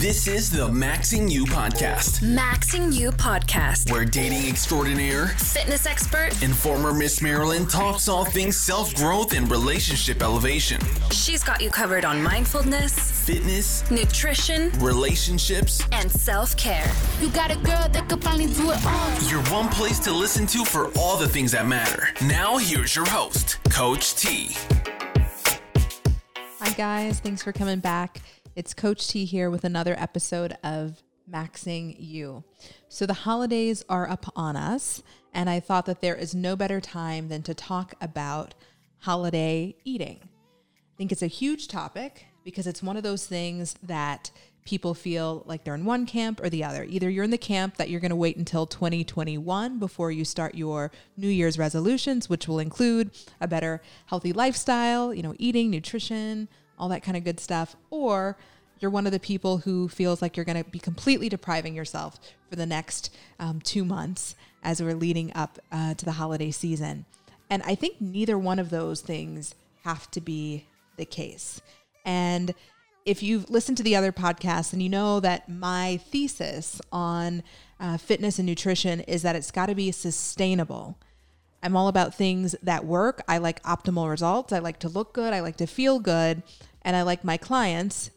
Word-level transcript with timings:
This 0.00 0.26
is 0.26 0.50
the 0.50 0.66
Maxing 0.68 1.30
You 1.30 1.44
podcast, 1.44 2.20
Maxing 2.22 2.90
You 2.92 3.10
podcast. 3.10 3.90
where 3.92 4.06
dating 4.06 4.48
extraordinaire 4.48 5.28
Fitness 5.28 5.84
expert. 5.84 6.30
and 6.42 6.56
former 6.56 6.94
Miss 6.94 7.20
Maryland 7.20 7.68
talks 7.68 8.08
all 8.08 8.24
things 8.24 8.56
self 8.56 8.94
growth 8.94 9.34
and 9.34 9.50
relationship 9.50 10.22
elevation, 10.22 10.80
She's 11.10 11.44
got 11.44 11.60
you 11.60 11.68
covered 11.70 12.04
on 12.06 12.22
mindfulness, 12.22 12.94
fitness, 13.26 13.88
nutrition, 13.90 14.70
relationships. 14.80 15.82
and 15.92 16.10
self 16.10 16.56
care. 16.56 16.90
You 17.20 17.28
got 17.30 17.50
a 17.50 17.56
girl 17.56 17.86
that 17.92 18.08
could 18.08 18.22
finally 18.24 18.46
do 18.46 18.70
it 18.70 18.84
all. 18.86 19.22
Your 19.28 19.42
one 19.52 19.68
place 19.68 19.98
to 20.00 20.12
listen 20.12 20.46
to 20.48 20.64
for 20.64 20.90
all 20.98 21.18
the 21.18 21.28
things 21.28 21.52
that 21.52 21.66
matter. 21.66 22.08
Now, 22.24 22.56
here's 22.56 22.96
your 22.96 23.06
host, 23.06 23.58
Coach 23.70 24.14
T. 24.14 24.56
Guys. 26.76 27.20
Thanks 27.20 27.42
for 27.42 27.52
coming 27.52 27.80
back. 27.80 28.20
It's 28.54 28.74
Coach 28.74 29.08
T 29.08 29.24
here 29.24 29.50
with 29.50 29.64
another 29.64 29.94
episode 29.98 30.56
of 30.62 31.02
Maxing 31.30 31.96
You. 31.98 32.44
So, 32.88 33.06
the 33.06 33.14
holidays 33.14 33.84
are 33.88 34.06
upon 34.06 34.56
us, 34.56 35.02
and 35.34 35.50
I 35.50 35.60
thought 35.60 35.86
that 35.86 36.00
there 36.00 36.14
is 36.14 36.34
no 36.34 36.56
better 36.56 36.80
time 36.80 37.28
than 37.28 37.42
to 37.42 37.54
talk 37.54 37.94
about 38.00 38.54
holiday 38.98 39.74
eating. 39.84 40.20
I 40.22 40.96
think 40.96 41.12
it's 41.12 41.22
a 41.22 41.26
huge 41.26 41.68
topic 41.68 42.26
because 42.44 42.66
it's 42.66 42.82
one 42.82 42.96
of 42.96 43.02
those 43.02 43.26
things 43.26 43.74
that 43.82 44.30
people 44.64 44.94
feel 44.94 45.42
like 45.46 45.64
they're 45.64 45.74
in 45.74 45.84
one 45.84 46.06
camp 46.06 46.40
or 46.42 46.48
the 46.48 46.64
other. 46.64 46.84
Either 46.84 47.10
you're 47.10 47.24
in 47.24 47.30
the 47.30 47.38
camp 47.38 47.76
that 47.76 47.90
you're 47.90 48.00
going 48.00 48.10
to 48.10 48.16
wait 48.16 48.36
until 48.36 48.66
2021 48.66 49.78
before 49.78 50.12
you 50.12 50.24
start 50.24 50.54
your 50.54 50.90
New 51.16 51.28
Year's 51.28 51.58
resolutions, 51.58 52.28
which 52.28 52.46
will 52.46 52.58
include 52.58 53.10
a 53.40 53.48
better 53.48 53.82
healthy 54.06 54.32
lifestyle, 54.32 55.12
you 55.12 55.22
know, 55.22 55.34
eating, 55.38 55.70
nutrition, 55.70 56.48
all 56.80 56.88
that 56.88 57.02
kind 57.02 57.16
of 57.16 57.22
good 57.22 57.38
stuff, 57.38 57.76
or 57.90 58.36
you're 58.80 58.90
one 58.90 59.06
of 59.06 59.12
the 59.12 59.20
people 59.20 59.58
who 59.58 59.88
feels 59.88 60.22
like 60.22 60.36
you're 60.36 60.44
going 60.44 60.62
to 60.62 60.68
be 60.68 60.78
completely 60.78 61.28
depriving 61.28 61.74
yourself 61.74 62.18
for 62.48 62.56
the 62.56 62.66
next 62.66 63.14
um, 63.38 63.60
two 63.60 63.84
months 63.84 64.34
as 64.62 64.82
we're 64.82 64.94
leading 64.94 65.32
up 65.34 65.58
uh, 65.70 65.94
to 65.94 66.04
the 66.04 66.12
holiday 66.12 66.50
season. 66.50 67.04
And 67.50 67.62
I 67.64 67.74
think 67.74 68.00
neither 68.00 68.38
one 68.38 68.58
of 68.58 68.70
those 68.70 69.02
things 69.02 69.54
have 69.84 70.10
to 70.12 70.20
be 70.20 70.66
the 70.96 71.04
case. 71.04 71.60
And 72.04 72.54
if 73.04 73.22
you've 73.22 73.50
listened 73.50 73.76
to 73.78 73.82
the 73.82 73.96
other 73.96 74.12
podcasts 74.12 74.72
and 74.72 74.82
you 74.82 74.88
know 74.88 75.20
that 75.20 75.48
my 75.48 75.98
thesis 76.10 76.80
on 76.92 77.42
uh, 77.78 77.96
fitness 77.96 78.38
and 78.38 78.46
nutrition 78.46 79.00
is 79.00 79.22
that 79.22 79.36
it's 79.36 79.50
got 79.50 79.66
to 79.66 79.74
be 79.74 79.90
sustainable. 79.90 80.98
I'm 81.62 81.76
all 81.76 81.88
about 81.88 82.14
things 82.14 82.54
that 82.62 82.84
work. 82.84 83.22
I 83.28 83.38
like 83.38 83.62
optimal 83.62 84.08
results. 84.08 84.52
I 84.52 84.60
like 84.60 84.78
to 84.80 84.88
look 84.88 85.12
good. 85.12 85.32
I 85.32 85.40
like 85.40 85.56
to 85.58 85.66
feel 85.66 85.98
good. 85.98 86.42
And 86.82 86.96
I 86.96 87.02
like 87.02 87.24
my 87.24 87.36
clients 87.36 88.10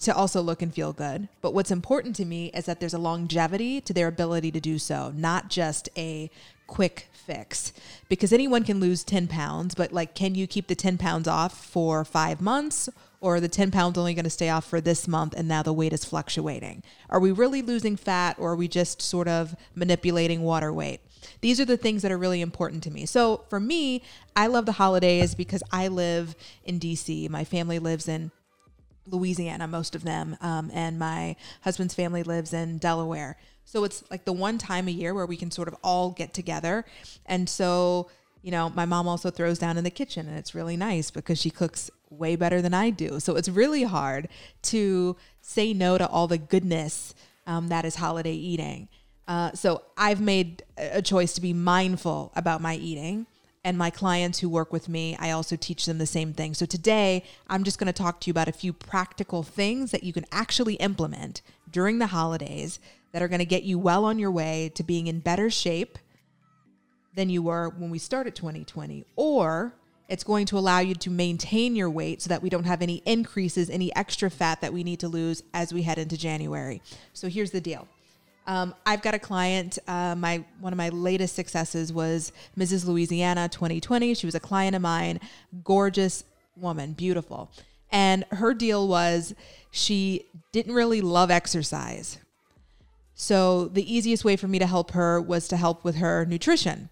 to 0.00 0.14
also 0.14 0.40
look 0.40 0.62
and 0.62 0.72
feel 0.72 0.92
good. 0.92 1.28
But 1.40 1.52
what's 1.52 1.70
important 1.70 2.16
to 2.16 2.24
me 2.24 2.46
is 2.54 2.64
that 2.66 2.80
there's 2.80 2.94
a 2.94 2.98
longevity 2.98 3.80
to 3.82 3.92
their 3.92 4.08
ability 4.08 4.50
to 4.52 4.60
do 4.60 4.78
so, 4.78 5.12
not 5.14 5.50
just 5.50 5.88
a 5.96 6.30
quick 6.66 7.08
fix. 7.12 7.72
Because 8.08 8.32
anyone 8.32 8.64
can 8.64 8.80
lose 8.80 9.04
10 9.04 9.28
pounds, 9.28 9.74
but 9.74 9.92
like, 9.92 10.14
can 10.14 10.34
you 10.34 10.46
keep 10.46 10.68
the 10.68 10.74
10 10.74 10.96
pounds 10.98 11.28
off 11.28 11.64
for 11.64 12.04
five 12.04 12.40
months? 12.40 12.88
Or 13.20 13.38
the 13.38 13.48
10 13.48 13.70
pounds 13.70 13.98
only 13.98 14.14
going 14.14 14.24
to 14.24 14.30
stay 14.30 14.48
off 14.48 14.64
for 14.64 14.80
this 14.80 15.06
month 15.06 15.34
and 15.36 15.46
now 15.46 15.62
the 15.62 15.74
weight 15.74 15.92
is 15.92 16.06
fluctuating? 16.06 16.82
Are 17.10 17.20
we 17.20 17.32
really 17.32 17.60
losing 17.60 17.96
fat 17.96 18.36
or 18.38 18.52
are 18.52 18.56
we 18.56 18.66
just 18.66 19.02
sort 19.02 19.28
of 19.28 19.54
manipulating 19.74 20.40
water 20.40 20.72
weight? 20.72 21.00
These 21.40 21.60
are 21.60 21.64
the 21.64 21.76
things 21.76 22.02
that 22.02 22.12
are 22.12 22.18
really 22.18 22.40
important 22.40 22.82
to 22.84 22.90
me. 22.90 23.06
So 23.06 23.44
for 23.48 23.60
me, 23.60 24.02
I 24.36 24.46
love 24.46 24.66
the 24.66 24.72
holidays 24.72 25.34
because 25.34 25.62
I 25.72 25.88
live 25.88 26.34
in 26.64 26.78
DC. 26.78 27.28
My 27.30 27.44
family 27.44 27.78
lives 27.78 28.08
in 28.08 28.30
Louisiana, 29.06 29.66
most 29.66 29.94
of 29.94 30.04
them, 30.04 30.36
um, 30.40 30.70
and 30.72 30.98
my 30.98 31.36
husband's 31.62 31.94
family 31.94 32.22
lives 32.22 32.52
in 32.52 32.78
Delaware. 32.78 33.36
So 33.64 33.84
it's 33.84 34.02
like 34.10 34.24
the 34.24 34.32
one 34.32 34.58
time 34.58 34.88
a 34.88 34.92
year 34.92 35.14
where 35.14 35.26
we 35.26 35.36
can 35.36 35.50
sort 35.50 35.68
of 35.68 35.76
all 35.82 36.10
get 36.10 36.34
together. 36.34 36.84
And 37.26 37.48
so, 37.48 38.10
you 38.42 38.50
know, 38.50 38.70
my 38.70 38.84
mom 38.84 39.08
also 39.08 39.30
throws 39.30 39.58
down 39.58 39.76
in 39.76 39.84
the 39.84 39.90
kitchen, 39.90 40.26
and 40.28 40.36
it's 40.36 40.54
really 40.54 40.76
nice 40.76 41.10
because 41.10 41.38
she 41.38 41.50
cooks 41.50 41.90
way 42.10 42.36
better 42.36 42.60
than 42.60 42.74
I 42.74 42.90
do. 42.90 43.20
So 43.20 43.36
it's 43.36 43.48
really 43.48 43.84
hard 43.84 44.28
to 44.62 45.16
say 45.40 45.72
no 45.72 45.98
to 45.98 46.08
all 46.08 46.26
the 46.26 46.38
goodness 46.38 47.14
um, 47.46 47.68
that 47.68 47.84
is 47.84 47.96
holiday 47.96 48.34
eating. 48.34 48.88
Uh, 49.30 49.52
so 49.52 49.80
I've 49.96 50.20
made 50.20 50.64
a 50.76 51.00
choice 51.00 51.34
to 51.34 51.40
be 51.40 51.52
mindful 51.52 52.32
about 52.34 52.60
my 52.60 52.74
eating. 52.74 53.26
And 53.62 53.78
my 53.78 53.88
clients 53.90 54.40
who 54.40 54.48
work 54.48 54.72
with 54.72 54.88
me, 54.88 55.16
I 55.20 55.30
also 55.30 55.54
teach 55.54 55.86
them 55.86 55.98
the 55.98 56.06
same 56.06 56.32
thing. 56.32 56.52
So 56.52 56.66
today, 56.66 57.22
I'm 57.46 57.62
just 57.62 57.78
going 57.78 57.86
to 57.86 57.92
talk 57.92 58.20
to 58.20 58.26
you 58.26 58.32
about 58.32 58.48
a 58.48 58.52
few 58.52 58.72
practical 58.72 59.44
things 59.44 59.92
that 59.92 60.02
you 60.02 60.12
can 60.12 60.24
actually 60.32 60.74
implement 60.74 61.42
during 61.70 62.00
the 62.00 62.08
holidays 62.08 62.80
that 63.12 63.22
are 63.22 63.28
going 63.28 63.38
to 63.38 63.44
get 63.44 63.62
you 63.62 63.78
well 63.78 64.04
on 64.04 64.18
your 64.18 64.32
way 64.32 64.72
to 64.74 64.82
being 64.82 65.06
in 65.06 65.20
better 65.20 65.48
shape 65.48 65.96
than 67.14 67.30
you 67.30 67.42
were 67.42 67.68
when 67.68 67.90
we 67.90 67.98
started 67.98 68.34
2020. 68.34 69.04
Or 69.14 69.74
it's 70.08 70.24
going 70.24 70.46
to 70.46 70.58
allow 70.58 70.80
you 70.80 70.96
to 70.96 71.10
maintain 71.10 71.76
your 71.76 71.90
weight 71.90 72.20
so 72.22 72.30
that 72.30 72.42
we 72.42 72.48
don't 72.48 72.64
have 72.64 72.82
any 72.82 73.00
increases, 73.06 73.70
any 73.70 73.94
extra 73.94 74.28
fat 74.28 74.60
that 74.62 74.72
we 74.72 74.82
need 74.82 74.98
to 75.00 75.08
lose 75.08 75.44
as 75.54 75.72
we 75.72 75.82
head 75.82 75.98
into 75.98 76.16
January. 76.16 76.82
So 77.12 77.28
here's 77.28 77.52
the 77.52 77.60
deal. 77.60 77.86
Um, 78.50 78.74
I've 78.84 79.00
got 79.00 79.14
a 79.14 79.18
client. 79.20 79.78
Uh, 79.86 80.16
my 80.16 80.42
one 80.58 80.72
of 80.72 80.76
my 80.76 80.88
latest 80.88 81.36
successes 81.36 81.92
was 81.92 82.32
Mrs. 82.58 82.84
Louisiana 82.84 83.48
2020. 83.48 84.12
She 84.14 84.26
was 84.26 84.34
a 84.34 84.40
client 84.40 84.74
of 84.74 84.82
mine, 84.82 85.20
gorgeous 85.62 86.24
woman, 86.56 86.94
beautiful, 86.94 87.52
and 87.92 88.24
her 88.32 88.52
deal 88.52 88.88
was 88.88 89.36
she 89.70 90.26
didn't 90.50 90.74
really 90.74 91.00
love 91.00 91.30
exercise. 91.30 92.18
So 93.14 93.66
the 93.66 93.94
easiest 93.94 94.24
way 94.24 94.34
for 94.34 94.48
me 94.48 94.58
to 94.58 94.66
help 94.66 94.90
her 94.92 95.20
was 95.20 95.46
to 95.46 95.56
help 95.56 95.84
with 95.84 95.96
her 95.96 96.24
nutrition. 96.24 96.88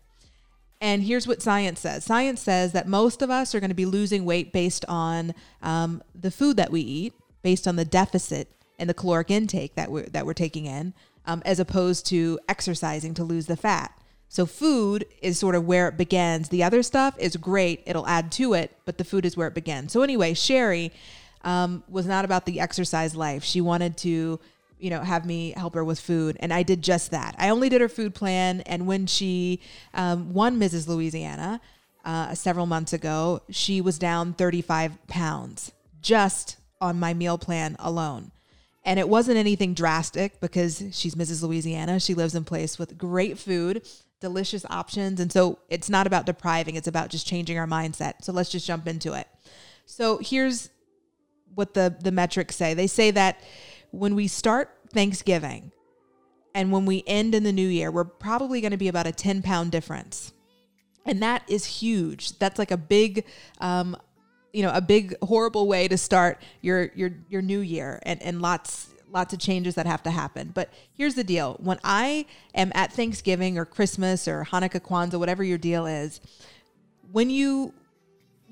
And 0.81 1.03
here's 1.03 1.27
what 1.27 1.43
science 1.43 1.81
says 1.81 2.05
science 2.05 2.41
says 2.41 2.71
that 2.71 2.87
most 2.87 3.21
of 3.21 3.31
us 3.31 3.53
are 3.53 3.59
going 3.59 3.71
to 3.71 3.75
be 3.75 3.85
losing 3.85 4.25
weight 4.25 4.53
based 4.53 4.85
on 4.87 5.35
um, 5.61 6.05
the 6.15 6.31
food 6.31 6.57
that 6.57 6.71
we 6.71 6.83
eat, 6.83 7.15
based 7.43 7.67
on 7.67 7.75
the 7.75 7.85
deficit 7.85 8.49
and 8.79 8.89
the 8.89 8.95
caloric 8.95 9.29
intake 9.29 9.75
that 9.75 9.91
we're, 9.91 10.07
that 10.07 10.25
we're 10.25 10.35
taking 10.35 10.67
in, 10.67 10.95
um, 11.29 11.43
as 11.45 11.61
opposed 11.61 12.07
to 12.07 12.41
exercising 12.49 13.15
to 13.15 13.23
lose 13.23 13.47
the 13.47 13.57
fat. 13.57 13.93
So, 14.29 14.45
food 14.45 15.07
is 15.23 15.39
sort 15.39 15.55
of 15.55 15.67
where 15.67 15.87
it 15.89 15.97
begins. 15.97 16.49
The 16.49 16.65
other 16.65 16.83
stuff 16.83 17.15
is 17.19 17.37
great, 17.37 17.83
it'll 17.87 18.07
add 18.07 18.33
to 18.33 18.55
it, 18.55 18.77
but 18.85 18.99
the 18.99 19.05
food 19.05 19.25
is 19.25 19.37
where 19.37 19.47
it 19.47 19.55
begins. 19.55 19.93
So, 19.93 20.03
anyway, 20.03 20.35
Sherry 20.35 20.91
um, 21.43 21.85
was 21.89 22.07
not 22.07 22.25
about 22.25 22.47
the 22.47 22.59
exercise 22.59 23.15
life. 23.15 23.45
She 23.45 23.61
wanted 23.61 23.97
to 23.99 24.41
you 24.79 24.91
know, 24.91 25.01
have 25.01 25.27
me 25.27 25.53
help 25.57 25.75
her 25.75 25.85
with 25.85 25.99
food. 26.01 26.37
And 26.41 26.53
I 26.53 26.63
did 26.63 26.83
just 26.83 27.11
that. 27.11 27.35
I 27.39 27.49
only 27.49 27.69
did 27.69 27.81
her 27.81 27.89
food 27.89 28.15
plan. 28.15 28.61
And 28.63 28.87
when 28.87 29.07
she 29.07 29.61
um, 29.93 30.33
won 30.33 30.59
Mrs. 30.59 30.87
Louisiana 30.87 31.61
uh, 32.05 32.35
several 32.35 32.67
months 32.67 32.93
ago, 32.93 33.43
she 33.51 33.81
was 33.81 33.99
down 33.99 34.35
35 34.35 35.07
pounds 35.09 35.73
just 36.01 36.59
on 36.81 37.01
my 37.01 37.13
meal 37.13 37.39
plan 37.39 37.75
alone. 37.81 38.31
And 38.89 38.99
it 38.99 39.07
wasn't 39.07 39.37
anything 39.37 39.75
drastic 39.75 40.41
because 40.41 40.83
she's 40.93 41.15
Mrs. 41.15 41.43
Louisiana. 41.43 42.01
She 42.01 42.15
lives 42.15 42.35
in 42.35 42.45
place 42.45 42.79
with 42.79 42.97
great 42.97 43.39
food, 43.39 43.87
delicious 44.19 44.65
options. 44.71 45.21
And 45.21 45.31
so 45.31 45.59
it's 45.69 45.91
not 45.91 46.07
about 46.07 46.25
depriving, 46.25 46.75
it's 46.75 46.89
about 46.89 47.11
just 47.11 47.27
changing 47.27 47.59
our 47.59 47.67
mindset. 47.67 48.15
So 48.23 48.33
let's 48.33 48.49
just 48.49 48.67
jump 48.67 48.89
into 48.89 49.13
it. 49.13 49.29
So 49.85 50.17
here's 50.23 50.71
what 51.55 51.75
the, 51.75 51.95
the 52.01 52.11
metrics 52.11 52.57
say 52.57 52.73
they 52.73 52.87
say 52.87 53.11
that 53.11 53.43
when 53.91 54.15
we 54.15 54.27
start 54.27 54.71
Thanksgiving 54.95 55.71
and 56.55 56.73
when 56.73 56.87
we 56.87 57.05
end 57.07 57.35
in 57.35 57.43
the 57.43 57.53
new 57.53 57.69
year, 57.69 57.91
we're 57.91 58.05
probably 58.05 58.63
going 58.63 58.71
to 58.71 58.79
be 58.79 58.89
about 58.89 59.07
a 59.07 59.13
10 59.13 59.43
pound 59.43 59.71
difference. 59.71 60.33
And 61.05 61.23
that 61.23 61.43
is 61.47 61.67
huge. 61.67 62.39
That's 62.39 62.59
like 62.59 62.71
a 62.71 62.79
big, 62.79 63.27
um, 63.61 63.99
you 64.53 64.63
know, 64.63 64.73
a 64.73 64.81
big 64.81 65.15
horrible 65.23 65.67
way 65.67 65.89
to 65.89 65.99
start 65.99 66.41
your 66.61 66.91
your 66.95 67.11
your 67.29 67.43
new 67.43 67.61
year 67.61 68.01
and 68.05 68.23
and 68.23 68.41
lots 68.43 68.91
lots 69.11 69.33
of 69.33 69.41
changes 69.41 69.75
that 69.75 69.87
have 69.87 70.03
to 70.03 70.11
happen. 70.11 70.51
But 70.53 70.71
here's 70.95 71.15
the 71.15 71.25
deal. 71.25 71.57
When 71.61 71.79
I 71.83 72.27
am 72.55 72.73
at 72.75 72.93
Thanksgiving 72.93 73.59
or 73.59 73.65
Christmas 73.65 74.29
or 74.29 74.45
Hanukkah, 74.45 74.81
Kwanzaa, 74.81 75.19
whatever 75.19 75.43
your 75.43 75.59
deal 75.59 75.87
is, 75.87 76.21
when 77.11 77.31
you 77.31 77.73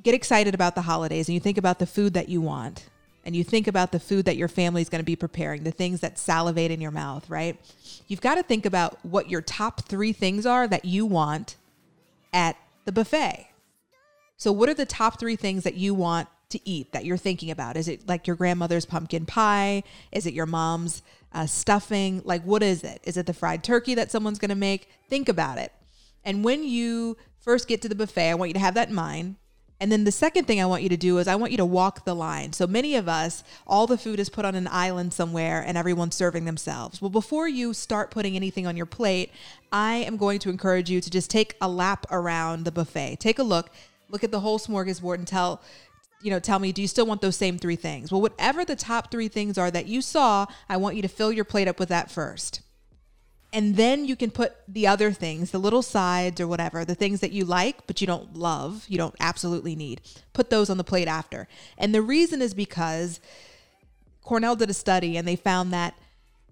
get 0.03 0.15
excited 0.15 0.55
about 0.55 0.75
the 0.75 0.83
holidays 0.83 1.29
and 1.29 1.35
you 1.35 1.41
think 1.41 1.59
about 1.59 1.79
the 1.79 1.87
food 1.87 2.15
that 2.15 2.29
you 2.29 2.41
want, 2.41 2.89
and 3.27 3.35
you 3.35 3.43
think 3.43 3.67
about 3.67 3.91
the 3.91 3.99
food 3.99 4.25
that 4.27 4.37
your 4.37 4.47
family 4.47 4.81
is 4.81 4.89
going 4.89 5.01
to 5.01 5.05
be 5.05 5.17
preparing, 5.17 5.65
the 5.65 5.73
things 5.73 5.99
that 6.01 6.17
salivate 6.17 6.71
in 6.71 6.81
your 6.81 6.93
mouth, 6.93 7.29
right? 7.29 7.59
You've 8.07 8.21
got 8.21 8.37
to 8.37 8.43
think 8.45 8.65
about 8.65 9.05
what 9.05 9.29
your 9.29 9.43
top 9.43 9.81
three 9.83 10.13
things 10.13 10.47
are 10.47 10.69
that 10.69 10.85
you 10.85 11.05
want 11.05 11.57
at 12.33 12.57
the 12.85 12.93
buffet. 12.93 13.49
So, 14.37 14.53
what 14.53 14.69
are 14.69 14.75
the 14.75 14.87
top 14.87 15.19
three 15.19 15.37
things 15.37 15.65
that 15.65 15.75
you 15.75 15.95
want 15.95 16.29
to 16.51 16.69
eat 16.69 16.93
that 16.93 17.05
you're 17.05 17.17
thinking 17.17 17.51
about? 17.51 17.77
Is 17.77 17.89
it 17.89 18.07
like 18.07 18.27
your 18.27 18.37
grandmother's 18.37 18.87
pumpkin 18.87 19.27
pie? 19.27 19.83
Is 20.13 20.27
it 20.27 20.35
your 20.35 20.47
mom's 20.47 21.03
uh, 21.33 21.47
stuffing? 21.47 22.23
Like, 22.25 22.43
what 22.43 22.63
is 22.63 22.85
it? 22.85 23.01
Is 23.05 23.17
it 23.17 23.27
the 23.27 23.35
fried 23.35 23.65
turkey 23.65 23.95
that 23.95 24.11
someone's 24.11 24.39
going 24.39 24.51
to 24.51 24.55
make? 24.55 24.89
Think 25.09 25.29
about 25.29 25.59
it. 25.59 25.73
And 26.25 26.45
when 26.45 26.65
you 26.65 27.17
first 27.39 27.69
get 27.69 27.83
to 27.83 27.89
the 27.89 27.95
buffet, 27.95 28.31
I 28.31 28.35
want 28.35 28.51
you 28.51 28.55
to 28.55 28.61
have 28.61 28.75
that 28.75 28.89
in 28.89 28.95
mind. 28.95 29.37
And 29.79 29.93
then 29.93 30.05
the 30.05 30.13
second 30.13 30.47
thing 30.47 30.61
I 30.61 30.67
want 30.67 30.83
you 30.83 30.89
to 30.89 30.97
do 30.97 31.19
is 31.19 31.29
I 31.29 31.35
want 31.35 31.53
you 31.53 31.59
to 31.59 31.65
walk 31.65 32.05
the 32.05 32.15
line. 32.15 32.55
So 32.55 32.67
many 32.67 32.95
of 32.97 33.09
us, 33.09 33.45
all 33.67 33.87
the 33.87 33.99
food 33.99 34.19
is 34.19 34.31
put 34.31 34.47
on 34.47 34.55
an 34.55 34.69
island 34.71 35.13
somewhere 35.13 35.63
and 35.67 35.77
everyone's 35.77 36.15
serving 36.15 36.47
themselves. 36.47 37.03
Well, 37.03 37.11
before 37.11 37.47
you 37.47 37.75
start 37.75 38.11
putting 38.11 38.37
anything 38.37 38.67
on 38.67 38.77
your 38.77 38.87
plate, 38.87 39.31
I 39.71 39.97
am 39.97 40.17
going 40.17 40.39
to 40.41 40.51
encourage 40.51 40.89
you 40.89 41.03
to 41.03 41.11
just 41.11 41.31
take 41.31 41.57
a 41.61 41.69
lap 41.69 42.07
around 42.11 42.65
the 42.65 42.73
buffet. 42.73 43.17
Take 43.21 43.39
a 43.39 43.43
look, 43.43 43.71
look 44.09 44.25
at 44.25 44.31
the 44.31 44.41
whole 44.41 44.59
smorgasbord 44.59 45.17
and 45.17 45.27
tell 45.27 45.63
you 46.23 46.31
know, 46.31 46.41
tell 46.41 46.59
me, 46.59 46.73
do 46.73 46.83
you 46.83 46.89
still 46.89 47.07
want 47.07 47.21
those 47.21 47.37
same 47.37 47.59
three 47.59 47.77
things? 47.77 48.11
Well, 48.11 48.23
whatever 48.23 48.65
the 48.65 48.75
top 48.75 49.11
three 49.11 49.29
things 49.29 49.59
are 49.59 49.71
that 49.71 49.87
you 49.87 50.01
saw, 50.01 50.47
I 50.69 50.77
want 50.79 50.97
you 50.97 51.03
to 51.03 51.09
fill 51.09 51.31
your 51.31 51.45
plate 51.45 51.69
up 51.69 51.79
with 51.79 51.91
that 51.91 52.11
first. 52.11 52.63
And 53.53 53.77
then 53.77 54.05
you 54.05 54.17
can 54.17 54.31
put 54.31 54.57
the 54.67 54.87
other 54.87 55.13
things, 55.13 55.51
the 55.51 55.59
little 55.59 55.83
sides 55.83 56.41
or 56.41 56.49
whatever, 56.49 56.85
the 56.85 56.95
things 56.95 57.21
that 57.21 57.33
you 57.33 57.45
like, 57.45 57.87
but 57.87 58.01
you 58.01 58.07
don't 58.07 58.35
love, 58.35 58.85
you 58.89 58.99
don't 58.99 59.15
absolutely 59.21 59.77
need, 59.77 60.01
put 60.33 60.51
those 60.51 60.69
on 60.69 60.79
the 60.79 60.85
plate 60.85 61.09
after. 61.09 61.49
And 61.79 61.95
the 61.95 62.03
reason 62.03 62.43
is 62.43 62.55
because 62.55 63.21
Cornell 64.23 64.57
did 64.57 64.71
a 64.71 64.75
study 64.75 65.17
and 65.17 65.29
they 65.29 65.37
found 65.37 65.73
that 65.73 65.95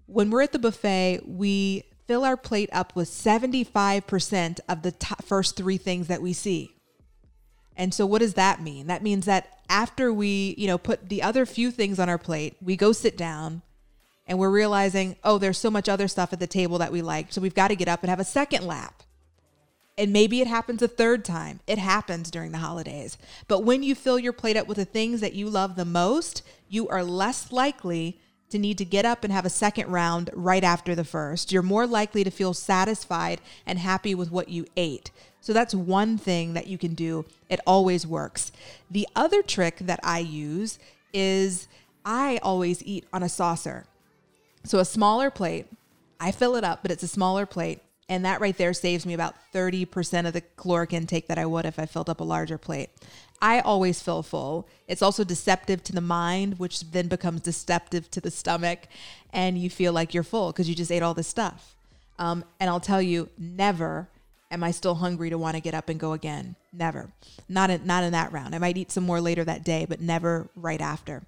when 0.07 0.29
we're 0.29 0.43
at 0.43 0.51
the 0.51 0.59
buffet, 0.59 1.21
we 1.25 1.83
fill 2.07 2.23
our 2.23 2.37
plate 2.37 2.69
up 2.71 2.95
with 2.95 3.09
75% 3.09 4.59
of 4.69 4.83
the 4.83 4.91
first 5.23 5.57
three 5.57 5.77
things 5.77 6.07
that 6.07 6.21
we 6.21 6.33
see. 6.33 6.74
And 7.77 7.93
so 7.93 8.05
what 8.05 8.19
does 8.19 8.35
that 8.35 8.61
mean? 8.61 8.87
That 8.87 9.03
means 9.03 9.25
that 9.25 9.59
after 9.69 10.13
we, 10.13 10.55
you 10.57 10.67
know, 10.67 10.77
put 10.77 11.09
the 11.09 11.21
other 11.21 11.45
few 11.45 11.71
things 11.71 11.99
on 11.99 12.09
our 12.09 12.17
plate, 12.17 12.55
we 12.61 12.75
go 12.75 12.91
sit 12.91 13.17
down 13.17 13.61
and 14.27 14.39
we're 14.39 14.49
realizing, 14.49 15.15
oh, 15.23 15.37
there's 15.37 15.57
so 15.57 15.69
much 15.69 15.89
other 15.89 16.07
stuff 16.07 16.33
at 16.33 16.39
the 16.39 16.47
table 16.47 16.77
that 16.79 16.91
we 16.91 17.01
like. 17.01 17.31
So 17.31 17.41
we've 17.41 17.53
got 17.53 17.67
to 17.69 17.75
get 17.75 17.87
up 17.87 18.01
and 18.01 18.09
have 18.09 18.19
a 18.19 18.25
second 18.25 18.65
lap. 18.65 19.03
And 19.97 20.11
maybe 20.11 20.41
it 20.41 20.47
happens 20.47 20.81
a 20.81 20.87
third 20.87 21.23
time. 21.23 21.61
It 21.67 21.77
happens 21.77 22.29
during 22.29 22.51
the 22.51 22.57
holidays. 22.57 23.17
But 23.47 23.63
when 23.63 23.81
you 23.81 23.95
fill 23.95 24.19
your 24.19 24.33
plate 24.33 24.57
up 24.57 24.67
with 24.67 24.77
the 24.77 24.85
things 24.85 25.21
that 25.21 25.33
you 25.33 25.49
love 25.49 25.75
the 25.75 25.85
most, 25.85 26.43
you 26.67 26.87
are 26.89 27.03
less 27.03 27.51
likely 27.51 28.19
to 28.55 28.59
need 28.59 28.77
to 28.77 28.85
get 28.85 29.05
up 29.05 29.23
and 29.23 29.31
have 29.31 29.45
a 29.45 29.49
second 29.49 29.89
round 29.89 30.29
right 30.33 30.63
after 30.63 30.95
the 30.95 31.03
first. 31.03 31.51
You're 31.51 31.61
more 31.61 31.85
likely 31.85 32.23
to 32.23 32.31
feel 32.31 32.53
satisfied 32.53 33.41
and 33.65 33.77
happy 33.77 34.15
with 34.15 34.31
what 34.31 34.49
you 34.49 34.65
ate. 34.77 35.11
So 35.41 35.53
that's 35.53 35.75
one 35.75 36.17
thing 36.17 36.53
that 36.53 36.67
you 36.67 36.77
can 36.77 36.95
do. 36.95 37.25
It 37.49 37.59
always 37.67 38.07
works. 38.07 38.51
The 38.89 39.07
other 39.15 39.43
trick 39.43 39.77
that 39.79 39.99
I 40.03 40.19
use 40.19 40.79
is 41.13 41.67
I 42.03 42.39
always 42.41 42.83
eat 42.83 43.05
on 43.13 43.21
a 43.21 43.29
saucer. 43.29 43.85
So 44.63 44.79
a 44.79 44.85
smaller 44.85 45.29
plate, 45.29 45.67
I 46.19 46.31
fill 46.31 46.55
it 46.55 46.63
up, 46.63 46.81
but 46.81 46.91
it's 46.91 47.03
a 47.03 47.07
smaller 47.07 47.45
plate. 47.45 47.81
And 48.07 48.23
that 48.25 48.39
right 48.39 48.57
there 48.57 48.73
saves 48.73 49.05
me 49.05 49.13
about 49.13 49.35
30% 49.53 50.27
of 50.27 50.33
the 50.33 50.41
caloric 50.57 50.93
intake 50.93 51.27
that 51.27 51.39
I 51.39 51.45
would 51.45 51.65
if 51.65 51.77
I 51.77 51.85
filled 51.85 52.09
up 52.09 52.19
a 52.19 52.23
larger 52.23 52.57
plate. 52.57 52.89
I 53.41 53.59
always 53.59 54.01
feel 54.01 54.23
full. 54.23 54.67
It's 54.87 55.01
also 55.01 55.23
deceptive 55.23 55.83
to 55.83 55.93
the 55.93 56.01
mind, 56.01 56.57
which 56.57 56.91
then 56.91 57.07
becomes 57.07 57.41
deceptive 57.41 58.09
to 58.11 58.21
the 58.21 58.31
stomach. 58.31 58.87
And 59.33 59.57
you 59.57 59.69
feel 59.69 59.93
like 59.93 60.13
you're 60.13 60.23
full 60.23 60.51
because 60.51 60.69
you 60.69 60.75
just 60.75 60.91
ate 60.91 61.03
all 61.03 61.13
this 61.13 61.27
stuff. 61.27 61.75
Um, 62.17 62.45
and 62.59 62.69
I'll 62.69 62.79
tell 62.79 63.01
you, 63.01 63.29
never 63.37 64.07
am 64.51 64.63
I 64.63 64.71
still 64.71 64.95
hungry 64.95 65.29
to 65.29 65.37
want 65.37 65.55
to 65.55 65.61
get 65.61 65.73
up 65.73 65.89
and 65.89 65.99
go 65.99 66.13
again. 66.13 66.55
Never. 66.71 67.09
Not 67.49 67.69
in, 67.69 67.85
not 67.85 68.03
in 68.03 68.13
that 68.13 68.31
round. 68.31 68.55
I 68.55 68.59
might 68.59 68.77
eat 68.77 68.91
some 68.91 69.03
more 69.03 69.19
later 69.19 69.43
that 69.43 69.63
day, 69.63 69.85
but 69.87 70.01
never 70.01 70.47
right 70.55 70.81
after. 70.81 71.23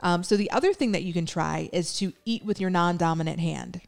Um, 0.00 0.22
so 0.22 0.36
the 0.36 0.50
other 0.50 0.72
thing 0.72 0.92
that 0.92 1.02
you 1.02 1.12
can 1.12 1.26
try 1.26 1.68
is 1.72 1.96
to 1.98 2.12
eat 2.24 2.44
with 2.44 2.60
your 2.60 2.70
non-dominant 2.70 3.40
hand. 3.40 3.82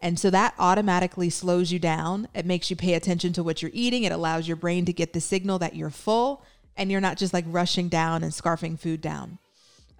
And 0.00 0.18
so 0.18 0.28
that 0.30 0.54
automatically 0.58 1.30
slows 1.30 1.72
you 1.72 1.78
down. 1.78 2.28
It 2.34 2.46
makes 2.46 2.68
you 2.68 2.76
pay 2.76 2.94
attention 2.94 3.32
to 3.34 3.42
what 3.42 3.62
you're 3.62 3.70
eating. 3.72 4.04
It 4.04 4.12
allows 4.12 4.46
your 4.46 4.56
brain 4.56 4.84
to 4.84 4.92
get 4.92 5.12
the 5.12 5.20
signal 5.20 5.58
that 5.60 5.76
you're 5.76 5.90
full 5.90 6.44
and 6.76 6.90
you're 6.90 7.00
not 7.00 7.16
just 7.16 7.32
like 7.32 7.44
rushing 7.48 7.88
down 7.88 8.22
and 8.22 8.32
scarfing 8.32 8.78
food 8.78 9.00
down. 9.00 9.38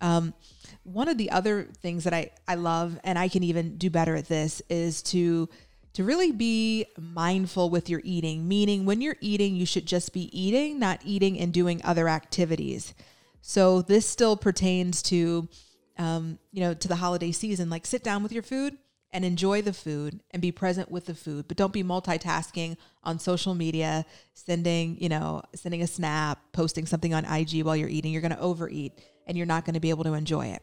Um, 0.00 0.34
one 0.82 1.08
of 1.08 1.16
the 1.16 1.30
other 1.30 1.68
things 1.82 2.04
that 2.04 2.12
I, 2.12 2.30
I 2.46 2.56
love, 2.56 2.98
and 3.04 3.18
I 3.18 3.28
can 3.28 3.42
even 3.42 3.78
do 3.78 3.90
better 3.90 4.14
at 4.16 4.28
this, 4.28 4.60
is 4.68 5.02
to 5.04 5.48
to 5.94 6.02
really 6.02 6.32
be 6.32 6.86
mindful 6.98 7.70
with 7.70 7.88
your 7.88 8.00
eating. 8.02 8.48
Meaning, 8.48 8.84
when 8.84 9.00
you're 9.00 9.16
eating, 9.20 9.54
you 9.54 9.64
should 9.64 9.86
just 9.86 10.12
be 10.12 10.28
eating, 10.38 10.78
not 10.78 11.00
eating 11.04 11.38
and 11.38 11.52
doing 11.52 11.80
other 11.84 12.08
activities. 12.08 12.94
So 13.40 13.80
this 13.82 14.06
still 14.06 14.36
pertains 14.36 15.02
to, 15.04 15.48
um, 15.96 16.38
you 16.52 16.60
know, 16.60 16.74
to 16.74 16.88
the 16.88 16.96
holiday 16.96 17.30
season. 17.30 17.70
Like 17.70 17.86
sit 17.86 18.02
down 18.02 18.22
with 18.22 18.32
your 18.32 18.42
food 18.42 18.76
and 19.14 19.24
enjoy 19.24 19.62
the 19.62 19.72
food 19.72 20.20
and 20.32 20.42
be 20.42 20.50
present 20.50 20.90
with 20.90 21.06
the 21.06 21.14
food, 21.14 21.46
but 21.46 21.56
don't 21.56 21.72
be 21.72 21.84
multitasking 21.84 22.76
on 23.04 23.20
social 23.20 23.54
media, 23.54 24.04
sending, 24.34 25.00
you 25.00 25.08
know, 25.08 25.40
sending 25.54 25.82
a 25.82 25.86
snap, 25.86 26.40
posting 26.52 26.84
something 26.84 27.14
on 27.14 27.24
IG 27.24 27.62
while 27.62 27.76
you're 27.76 27.88
eating. 27.88 28.12
You're 28.12 28.20
going 28.20 28.34
to 28.34 28.40
overeat 28.40 28.92
and 29.28 29.36
you're 29.36 29.46
not 29.46 29.64
going 29.64 29.74
to 29.74 29.80
be 29.80 29.90
able 29.90 30.02
to 30.02 30.14
enjoy 30.14 30.46
it. 30.46 30.62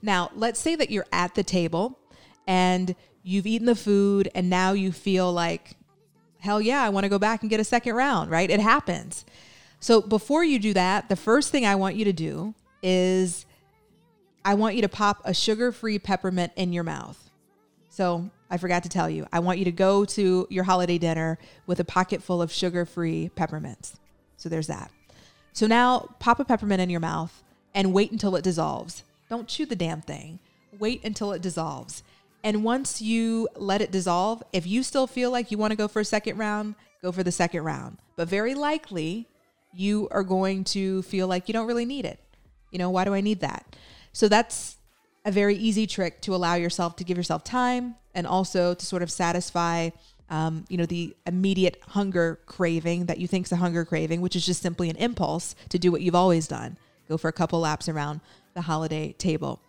Now, 0.00 0.30
let's 0.34 0.58
say 0.58 0.74
that 0.76 0.90
you're 0.90 1.06
at 1.12 1.34
the 1.34 1.44
table 1.44 1.98
and 2.46 2.96
you've 3.22 3.46
eaten 3.46 3.66
the 3.66 3.76
food 3.76 4.30
and 4.34 4.48
now 4.48 4.72
you 4.72 4.92
feel 4.92 5.30
like, 5.30 5.76
hell 6.38 6.60
yeah, 6.60 6.82
I 6.82 6.88
want 6.88 7.04
to 7.04 7.10
go 7.10 7.18
back 7.18 7.42
and 7.42 7.50
get 7.50 7.60
a 7.60 7.64
second 7.64 7.94
round, 7.94 8.30
right? 8.30 8.50
It 8.50 8.60
happens. 8.60 9.26
So 9.78 10.00
before 10.00 10.42
you 10.42 10.58
do 10.58 10.72
that, 10.72 11.10
the 11.10 11.16
first 11.16 11.52
thing 11.52 11.66
I 11.66 11.74
want 11.74 11.96
you 11.96 12.06
to 12.06 12.14
do 12.14 12.54
is 12.82 13.44
I 14.42 14.54
want 14.54 14.74
you 14.74 14.80
to 14.82 14.88
pop 14.88 15.20
a 15.26 15.34
sugar 15.34 15.70
free 15.70 15.98
peppermint 15.98 16.52
in 16.56 16.72
your 16.72 16.84
mouth. 16.84 17.29
So 18.00 18.30
I 18.48 18.56
forgot 18.56 18.84
to 18.84 18.88
tell 18.88 19.10
you, 19.10 19.26
I 19.30 19.40
want 19.40 19.58
you 19.58 19.66
to 19.66 19.72
go 19.72 20.06
to 20.06 20.46
your 20.48 20.64
holiday 20.64 20.96
dinner 20.96 21.38
with 21.66 21.80
a 21.80 21.84
pocket 21.84 22.22
full 22.22 22.40
of 22.40 22.50
sugar 22.50 22.86
free 22.86 23.30
peppermints. 23.36 23.94
So 24.38 24.48
there's 24.48 24.68
that. 24.68 24.90
So 25.52 25.66
now 25.66 26.08
pop 26.18 26.40
a 26.40 26.46
peppermint 26.46 26.80
in 26.80 26.88
your 26.88 27.00
mouth 27.00 27.42
and 27.74 27.92
wait 27.92 28.10
until 28.10 28.36
it 28.36 28.42
dissolves. 28.42 29.04
Don't 29.28 29.46
chew 29.46 29.66
the 29.66 29.76
damn 29.76 30.00
thing. 30.00 30.38
Wait 30.78 31.04
until 31.04 31.32
it 31.32 31.42
dissolves. 31.42 32.02
And 32.42 32.64
once 32.64 33.02
you 33.02 33.50
let 33.54 33.82
it 33.82 33.90
dissolve, 33.90 34.42
if 34.50 34.66
you 34.66 34.82
still 34.82 35.06
feel 35.06 35.30
like 35.30 35.50
you 35.50 35.58
want 35.58 35.72
to 35.72 35.76
go 35.76 35.86
for 35.86 36.00
a 36.00 36.04
second 36.06 36.38
round, 36.38 36.76
go 37.02 37.12
for 37.12 37.22
the 37.22 37.30
second 37.30 37.64
round. 37.64 37.98
But 38.16 38.28
very 38.28 38.54
likely, 38.54 39.28
you 39.74 40.08
are 40.10 40.22
going 40.22 40.64
to 40.64 41.02
feel 41.02 41.28
like 41.28 41.50
you 41.50 41.52
don't 41.52 41.66
really 41.66 41.84
need 41.84 42.06
it. 42.06 42.18
You 42.70 42.78
know, 42.78 42.88
why 42.88 43.04
do 43.04 43.12
I 43.12 43.20
need 43.20 43.40
that? 43.40 43.76
So 44.14 44.26
that's 44.26 44.78
a 45.30 45.32
very 45.32 45.54
easy 45.54 45.86
trick 45.86 46.20
to 46.22 46.34
allow 46.34 46.54
yourself 46.54 46.96
to 46.96 47.04
give 47.04 47.16
yourself 47.16 47.44
time 47.44 47.94
and 48.16 48.26
also 48.26 48.74
to 48.74 48.84
sort 48.84 49.00
of 49.00 49.10
satisfy, 49.10 49.88
um, 50.28 50.64
you 50.68 50.76
know, 50.76 50.86
the 50.86 51.16
immediate 51.24 51.80
hunger 51.86 52.40
craving 52.46 53.06
that 53.06 53.18
you 53.18 53.28
think 53.28 53.46
is 53.46 53.52
a 53.52 53.56
hunger 53.56 53.84
craving, 53.84 54.20
which 54.20 54.34
is 54.34 54.44
just 54.44 54.60
simply 54.60 54.90
an 54.90 54.96
impulse 54.96 55.54
to 55.68 55.78
do 55.78 55.92
what 55.92 56.02
you've 56.02 56.16
always 56.16 56.48
done 56.48 56.76
go 57.08 57.16
for 57.16 57.28
a 57.28 57.32
couple 57.32 57.60
laps 57.60 57.88
around 57.88 58.20
the 58.54 58.62
holiday 58.62 59.12
table. 59.12 59.60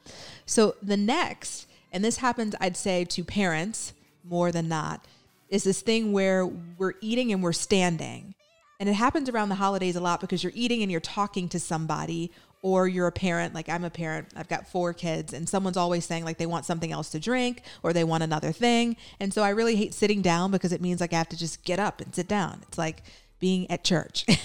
So 0.45 0.75
the 0.81 0.97
next, 0.97 1.67
and 1.91 2.03
this 2.03 2.17
happens, 2.17 2.55
I'd 2.59 2.77
say, 2.77 3.05
to 3.05 3.23
parents 3.23 3.93
more 4.23 4.51
than 4.51 4.67
not, 4.67 5.05
is 5.49 5.63
this 5.63 5.81
thing 5.81 6.11
where 6.11 6.45
we're 6.45 6.93
eating 7.01 7.31
and 7.31 7.43
we're 7.43 7.53
standing. 7.53 8.35
And 8.79 8.89
it 8.89 8.93
happens 8.93 9.29
around 9.29 9.49
the 9.49 9.55
holidays 9.55 9.95
a 9.95 10.01
lot 10.01 10.21
because 10.21 10.43
you're 10.43 10.53
eating 10.55 10.81
and 10.81 10.91
you're 10.91 11.01
talking 11.01 11.49
to 11.49 11.59
somebody 11.59 12.31
or 12.61 12.87
you're 12.87 13.07
a 13.07 13.11
parent 13.11 13.53
like 13.53 13.67
i'm 13.69 13.83
a 13.83 13.89
parent 13.89 14.27
i've 14.35 14.47
got 14.47 14.67
four 14.67 14.93
kids 14.93 15.33
and 15.33 15.49
someone's 15.49 15.77
always 15.77 16.05
saying 16.05 16.23
like 16.23 16.37
they 16.37 16.45
want 16.45 16.65
something 16.65 16.91
else 16.91 17.09
to 17.09 17.19
drink 17.19 17.63
or 17.83 17.93
they 17.93 18.03
want 18.03 18.23
another 18.23 18.51
thing. 18.51 18.95
And 19.19 19.33
so 19.33 19.41
i 19.43 19.49
really 19.49 19.75
hate 19.75 19.93
sitting 19.93 20.21
down 20.21 20.51
because 20.51 20.71
it 20.71 20.81
means 20.81 21.01
like 21.01 21.13
i 21.13 21.17
have 21.17 21.29
to 21.29 21.37
just 21.37 21.63
get 21.63 21.79
up 21.79 22.01
and 22.01 22.13
sit 22.13 22.27
down. 22.27 22.61
It's 22.67 22.77
like 22.77 23.03
being 23.39 23.69
at 23.69 23.83
church. 23.83 24.25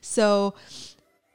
So 0.00 0.54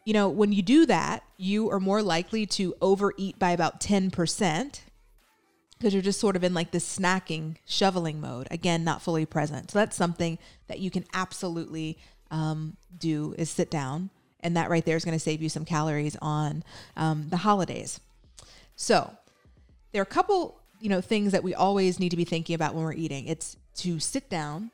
you 0.05 0.13
know 0.13 0.27
when 0.27 0.51
you 0.51 0.63
do 0.63 0.88
that 0.88 1.24
you 1.38 1.70
are 1.70 1.79
more 1.79 2.01
likely 2.01 2.48
to 2.48 2.74
overeat 2.82 3.38
by 3.38 3.51
about 3.51 3.79
10% 3.79 4.82
because 5.77 5.93
you're 5.93 6.01
just 6.01 6.20
sort 6.20 6.36
of 6.36 6.43
in 6.43 6.53
like 6.53 6.72
this 6.72 6.98
snacking 6.98 7.58
shoveling 7.65 8.20
mode. 8.20 8.48
Again 8.50 8.84
not 8.84 9.01
fully 9.03 9.25
present. 9.25 9.70
So 9.70 9.79
that's 9.79 9.96
something 9.96 10.39
that 10.67 10.79
you 10.79 10.89
can 10.89 11.05
absolutely 11.13 11.98
um, 12.32 12.77
do 12.98 13.36
is 13.38 13.50
sit 13.50 13.70
down. 13.70 14.10
And 14.44 14.56
that 14.58 14.70
right 14.70 14.86
there 14.86 14.96
is 14.96 15.04
going 15.04 15.16
to 15.16 15.24
save 15.24 15.42
you 15.42 15.50
some 15.50 15.66
calories 15.66 16.16
on 16.22 16.64
um, 16.96 17.30
the 17.30 17.38
holidays. 17.38 18.00
So 18.76 19.12
there 19.92 20.02
are 20.02 20.04
a 20.04 20.06
couple, 20.06 20.60
you 20.80 20.90
know, 20.90 21.02
things 21.02 21.32
that 21.32 21.44
we 21.44 21.56
always 21.56 22.00
need 22.00 22.10
to 22.10 22.18
be 22.18 22.26
thinking 22.26 22.54
about 22.54 22.76
when 22.76 22.84
we're 22.84 22.94
eating. 22.94 23.28
It's 23.28 23.58
to 23.78 24.00
sit 24.00 24.30
down, 24.30 24.72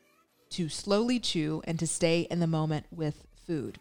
to 0.51 0.67
slowly 0.67 1.19
chew, 1.19 1.61
and 1.65 1.79
to 1.79 1.87
stay 1.87 2.27
in 2.29 2.39
the 2.39 2.47
moment 2.47 2.87
with 2.91 3.25
food. 3.47 3.77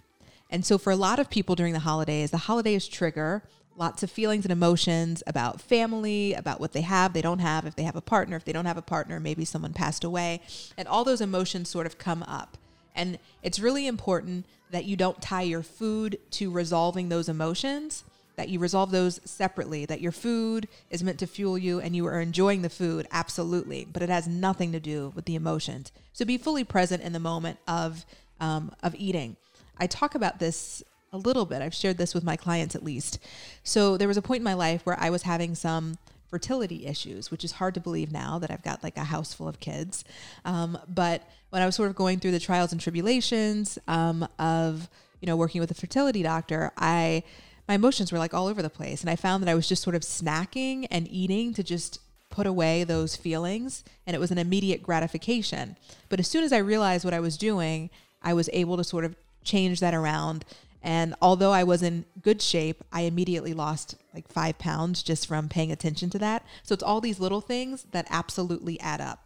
And 0.50 0.64
so 0.64 0.78
for 0.78 0.92
a 0.92 0.96
lot 0.96 1.18
of 1.18 1.28
people 1.28 1.54
during 1.56 1.72
the 1.72 1.80
holidays, 1.80 2.30
the 2.30 2.38
holidays 2.38 2.86
trigger 2.86 3.42
lots 3.78 4.02
of 4.02 4.10
feelings 4.10 4.44
and 4.44 4.52
emotions 4.52 5.22
about 5.26 5.60
family, 5.60 6.34
about 6.34 6.60
what 6.60 6.72
they 6.72 6.80
have, 6.80 7.12
they 7.12 7.22
don't 7.22 7.38
have, 7.38 7.64
if 7.64 7.76
they 7.76 7.84
have 7.84 7.96
a 7.96 8.00
partner, 8.00 8.36
if 8.36 8.44
they 8.44 8.52
don't 8.52 8.66
have 8.66 8.76
a 8.76 8.82
partner, 8.82 9.20
maybe 9.20 9.44
someone 9.44 9.72
passed 9.72 10.04
away. 10.04 10.40
And 10.76 10.88
all 10.88 11.04
those 11.04 11.20
emotions 11.20 11.68
sort 11.68 11.86
of 11.86 11.96
come 11.96 12.24
up. 12.24 12.58
And 12.94 13.18
it's 13.42 13.58
really 13.58 13.86
important 13.86 14.46
that 14.70 14.84
you 14.84 14.96
don't 14.96 15.20
tie 15.22 15.42
your 15.42 15.62
food 15.62 16.18
to 16.32 16.50
resolving 16.50 17.08
those 17.08 17.28
emotions, 17.28 18.04
that 18.36 18.48
you 18.48 18.58
resolve 18.58 18.90
those 18.90 19.20
separately, 19.24 19.86
that 19.86 20.00
your 20.00 20.12
food 20.12 20.68
is 20.90 21.02
meant 21.02 21.18
to 21.18 21.26
fuel 21.26 21.58
you 21.58 21.80
and 21.80 21.96
you 21.96 22.06
are 22.06 22.20
enjoying 22.20 22.62
the 22.62 22.70
food, 22.70 23.06
absolutely, 23.10 23.86
but 23.90 24.02
it 24.02 24.08
has 24.08 24.28
nothing 24.28 24.72
to 24.72 24.80
do 24.80 25.12
with 25.14 25.24
the 25.24 25.34
emotions. 25.34 25.90
So 26.12 26.24
be 26.24 26.38
fully 26.38 26.64
present 26.64 27.02
in 27.02 27.12
the 27.12 27.18
moment 27.18 27.58
of, 27.66 28.04
um, 28.40 28.72
of 28.82 28.94
eating. 28.94 29.36
I 29.78 29.86
talk 29.86 30.14
about 30.14 30.38
this 30.38 30.82
a 31.12 31.18
little 31.18 31.46
bit. 31.46 31.62
I've 31.62 31.74
shared 31.74 31.98
this 31.98 32.14
with 32.14 32.24
my 32.24 32.36
clients 32.36 32.74
at 32.74 32.84
least. 32.84 33.18
So 33.62 33.96
there 33.96 34.08
was 34.08 34.16
a 34.16 34.22
point 34.22 34.40
in 34.40 34.44
my 34.44 34.54
life 34.54 34.84
where 34.84 34.98
I 35.00 35.10
was 35.10 35.22
having 35.22 35.54
some 35.54 35.96
fertility 36.30 36.86
issues, 36.86 37.30
which 37.30 37.44
is 37.44 37.52
hard 37.52 37.74
to 37.74 37.80
believe 37.80 38.12
now 38.12 38.38
that 38.38 38.50
I've 38.50 38.62
got 38.62 38.82
like 38.82 38.96
a 38.96 39.04
house 39.04 39.32
full 39.32 39.48
of 39.48 39.60
kids. 39.60 40.04
Um, 40.44 40.78
but 40.88 41.22
when 41.50 41.62
I 41.62 41.66
was 41.66 41.74
sort 41.74 41.88
of 41.88 41.96
going 41.96 42.20
through 42.20 42.32
the 42.32 42.40
trials 42.40 42.72
and 42.72 42.80
tribulations 42.80 43.78
um, 43.88 44.28
of, 44.38 44.88
you 45.20 45.26
know, 45.26 45.36
working 45.36 45.60
with 45.60 45.70
a 45.70 45.74
fertility 45.74 46.22
doctor, 46.22 46.70
I, 46.76 47.22
my 47.66 47.74
emotions 47.74 48.12
were 48.12 48.18
like 48.18 48.34
all 48.34 48.46
over 48.46 48.62
the 48.62 48.70
place. 48.70 49.00
And 49.00 49.10
I 49.10 49.16
found 49.16 49.42
that 49.42 49.50
I 49.50 49.54
was 49.54 49.68
just 49.68 49.82
sort 49.82 49.96
of 49.96 50.02
snacking 50.02 50.86
and 50.90 51.08
eating 51.10 51.54
to 51.54 51.62
just 51.62 52.00
put 52.30 52.46
away 52.46 52.84
those 52.84 53.16
feelings. 53.16 53.82
And 54.06 54.14
it 54.14 54.20
was 54.20 54.30
an 54.30 54.38
immediate 54.38 54.82
gratification. 54.82 55.76
But 56.08 56.20
as 56.20 56.28
soon 56.28 56.44
as 56.44 56.52
I 56.52 56.58
realized 56.58 57.04
what 57.04 57.14
I 57.14 57.20
was 57.20 57.38
doing, 57.38 57.90
I 58.22 58.34
was 58.34 58.50
able 58.52 58.76
to 58.76 58.84
sort 58.84 59.04
of 59.04 59.16
change 59.44 59.80
that 59.80 59.94
around 59.94 60.44
and 60.82 61.14
although 61.20 61.52
I 61.52 61.64
was 61.64 61.82
in 61.82 62.04
good 62.22 62.40
shape, 62.40 62.82
I 62.92 63.02
immediately 63.02 63.54
lost 63.54 63.96
like 64.14 64.28
five 64.28 64.58
pounds 64.58 65.02
just 65.02 65.26
from 65.26 65.48
paying 65.48 65.72
attention 65.72 66.10
to 66.10 66.18
that. 66.18 66.44
So 66.62 66.72
it's 66.72 66.82
all 66.82 67.00
these 67.00 67.20
little 67.20 67.40
things 67.40 67.86
that 67.90 68.06
absolutely 68.10 68.78
add 68.80 69.00
up. 69.00 69.24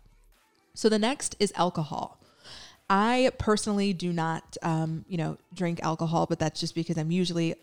So 0.74 0.88
the 0.88 0.98
next 0.98 1.36
is 1.38 1.52
alcohol. 1.56 2.22
I 2.88 3.30
personally 3.38 3.92
do 3.92 4.12
not, 4.12 4.56
um, 4.62 5.04
you 5.08 5.16
know, 5.16 5.38
drink 5.54 5.80
alcohol, 5.82 6.26
but 6.26 6.38
that's 6.38 6.60
just 6.60 6.74
because 6.74 6.98
I'm 6.98 7.10
usually 7.10 7.54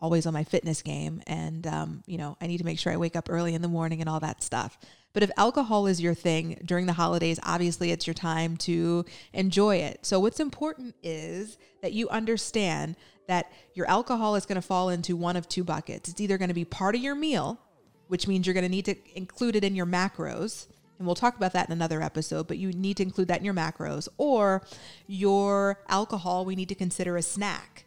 always 0.00 0.26
on 0.26 0.32
my 0.32 0.44
fitness 0.44 0.80
game, 0.82 1.22
and 1.26 1.66
um, 1.66 2.02
you 2.06 2.18
know, 2.18 2.36
I 2.40 2.46
need 2.46 2.58
to 2.58 2.64
make 2.64 2.78
sure 2.78 2.92
I 2.92 2.96
wake 2.96 3.16
up 3.16 3.28
early 3.28 3.54
in 3.54 3.62
the 3.62 3.68
morning 3.68 4.00
and 4.00 4.08
all 4.08 4.20
that 4.20 4.42
stuff. 4.42 4.78
But 5.12 5.22
if 5.22 5.30
alcohol 5.36 5.86
is 5.86 6.00
your 6.00 6.14
thing 6.14 6.60
during 6.64 6.86
the 6.86 6.92
holidays, 6.92 7.40
obviously 7.42 7.90
it's 7.90 8.06
your 8.06 8.14
time 8.14 8.56
to 8.58 9.04
enjoy 9.32 9.76
it. 9.76 10.06
So 10.06 10.20
what's 10.20 10.38
important 10.38 10.94
is 11.02 11.58
that 11.82 11.92
you 11.92 12.08
understand 12.10 12.94
that 13.28 13.52
your 13.74 13.88
alcohol 13.88 14.34
is 14.34 14.44
going 14.44 14.56
to 14.56 14.66
fall 14.66 14.88
into 14.88 15.14
one 15.14 15.36
of 15.36 15.48
two 15.48 15.62
buckets. 15.62 16.08
It's 16.08 16.20
either 16.20 16.36
going 16.38 16.48
to 16.48 16.54
be 16.54 16.64
part 16.64 16.96
of 16.96 17.00
your 17.00 17.14
meal, 17.14 17.60
which 18.08 18.26
means 18.26 18.46
you're 18.46 18.54
going 18.54 18.64
to 18.64 18.70
need 18.70 18.86
to 18.86 18.96
include 19.14 19.54
it 19.54 19.62
in 19.62 19.76
your 19.76 19.86
macros. 19.86 20.66
And 20.98 21.06
we'll 21.06 21.14
talk 21.14 21.36
about 21.36 21.52
that 21.52 21.68
in 21.68 21.72
another 21.72 22.02
episode, 22.02 22.48
but 22.48 22.58
you 22.58 22.72
need 22.72 22.96
to 22.96 23.04
include 23.04 23.28
that 23.28 23.38
in 23.38 23.44
your 23.44 23.54
macros. 23.54 24.08
Or 24.16 24.62
your 25.06 25.78
alcohol, 25.88 26.44
we 26.44 26.56
need 26.56 26.70
to 26.70 26.74
consider 26.74 27.16
a 27.16 27.22
snack. 27.22 27.84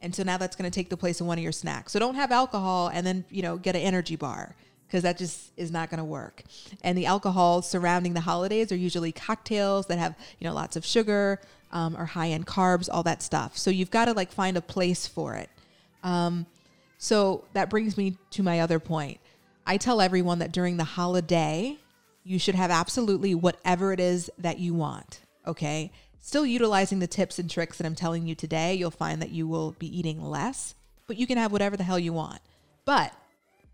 And 0.00 0.14
so 0.14 0.22
now 0.22 0.38
that's 0.38 0.56
going 0.56 0.70
to 0.70 0.74
take 0.74 0.88
the 0.88 0.96
place 0.96 1.20
of 1.20 1.26
one 1.26 1.36
of 1.36 1.42
your 1.42 1.52
snacks. 1.52 1.92
So 1.92 1.98
don't 1.98 2.14
have 2.14 2.32
alcohol 2.32 2.88
and 2.94 3.06
then, 3.06 3.24
you 3.28 3.42
know, 3.42 3.58
get 3.58 3.76
an 3.76 3.82
energy 3.82 4.16
bar 4.16 4.56
because 4.86 5.02
that 5.02 5.18
just 5.18 5.52
is 5.56 5.70
not 5.70 5.90
going 5.90 5.98
to 5.98 6.04
work. 6.04 6.42
And 6.82 6.96
the 6.96 7.06
alcohol 7.06 7.60
surrounding 7.62 8.14
the 8.14 8.20
holidays 8.20 8.72
are 8.72 8.76
usually 8.76 9.12
cocktails 9.12 9.86
that 9.86 9.98
have, 9.98 10.16
you 10.38 10.48
know, 10.48 10.54
lots 10.54 10.76
of 10.76 10.84
sugar, 10.84 11.40
um, 11.72 11.96
or 11.96 12.04
high 12.04 12.28
end 12.28 12.46
carbs, 12.46 12.88
all 12.90 13.02
that 13.04 13.22
stuff. 13.22 13.56
So 13.56 13.70
you've 13.70 13.90
got 13.90 14.06
to 14.06 14.12
like 14.12 14.32
find 14.32 14.56
a 14.56 14.60
place 14.60 15.06
for 15.06 15.34
it. 15.34 15.50
Um, 16.02 16.46
so 16.98 17.44
that 17.52 17.70
brings 17.70 17.96
me 17.96 18.16
to 18.32 18.42
my 18.42 18.60
other 18.60 18.78
point. 18.78 19.20
I 19.66 19.76
tell 19.76 20.00
everyone 20.00 20.40
that 20.40 20.52
during 20.52 20.76
the 20.76 20.84
holiday, 20.84 21.78
you 22.24 22.38
should 22.38 22.54
have 22.54 22.70
absolutely 22.70 23.34
whatever 23.34 23.92
it 23.92 24.00
is 24.00 24.30
that 24.38 24.58
you 24.58 24.74
want. 24.74 25.20
Okay. 25.46 25.92
Still 26.20 26.44
utilizing 26.44 26.98
the 26.98 27.06
tips 27.06 27.38
and 27.38 27.48
tricks 27.48 27.78
that 27.78 27.86
I'm 27.86 27.94
telling 27.94 28.26
you 28.26 28.34
today, 28.34 28.74
you'll 28.74 28.90
find 28.90 29.22
that 29.22 29.30
you 29.30 29.46
will 29.46 29.72
be 29.78 29.98
eating 29.98 30.22
less, 30.22 30.74
but 31.06 31.16
you 31.16 31.26
can 31.26 31.38
have 31.38 31.50
whatever 31.50 31.76
the 31.76 31.84
hell 31.84 31.98
you 31.98 32.12
want. 32.12 32.40
But 32.84 33.14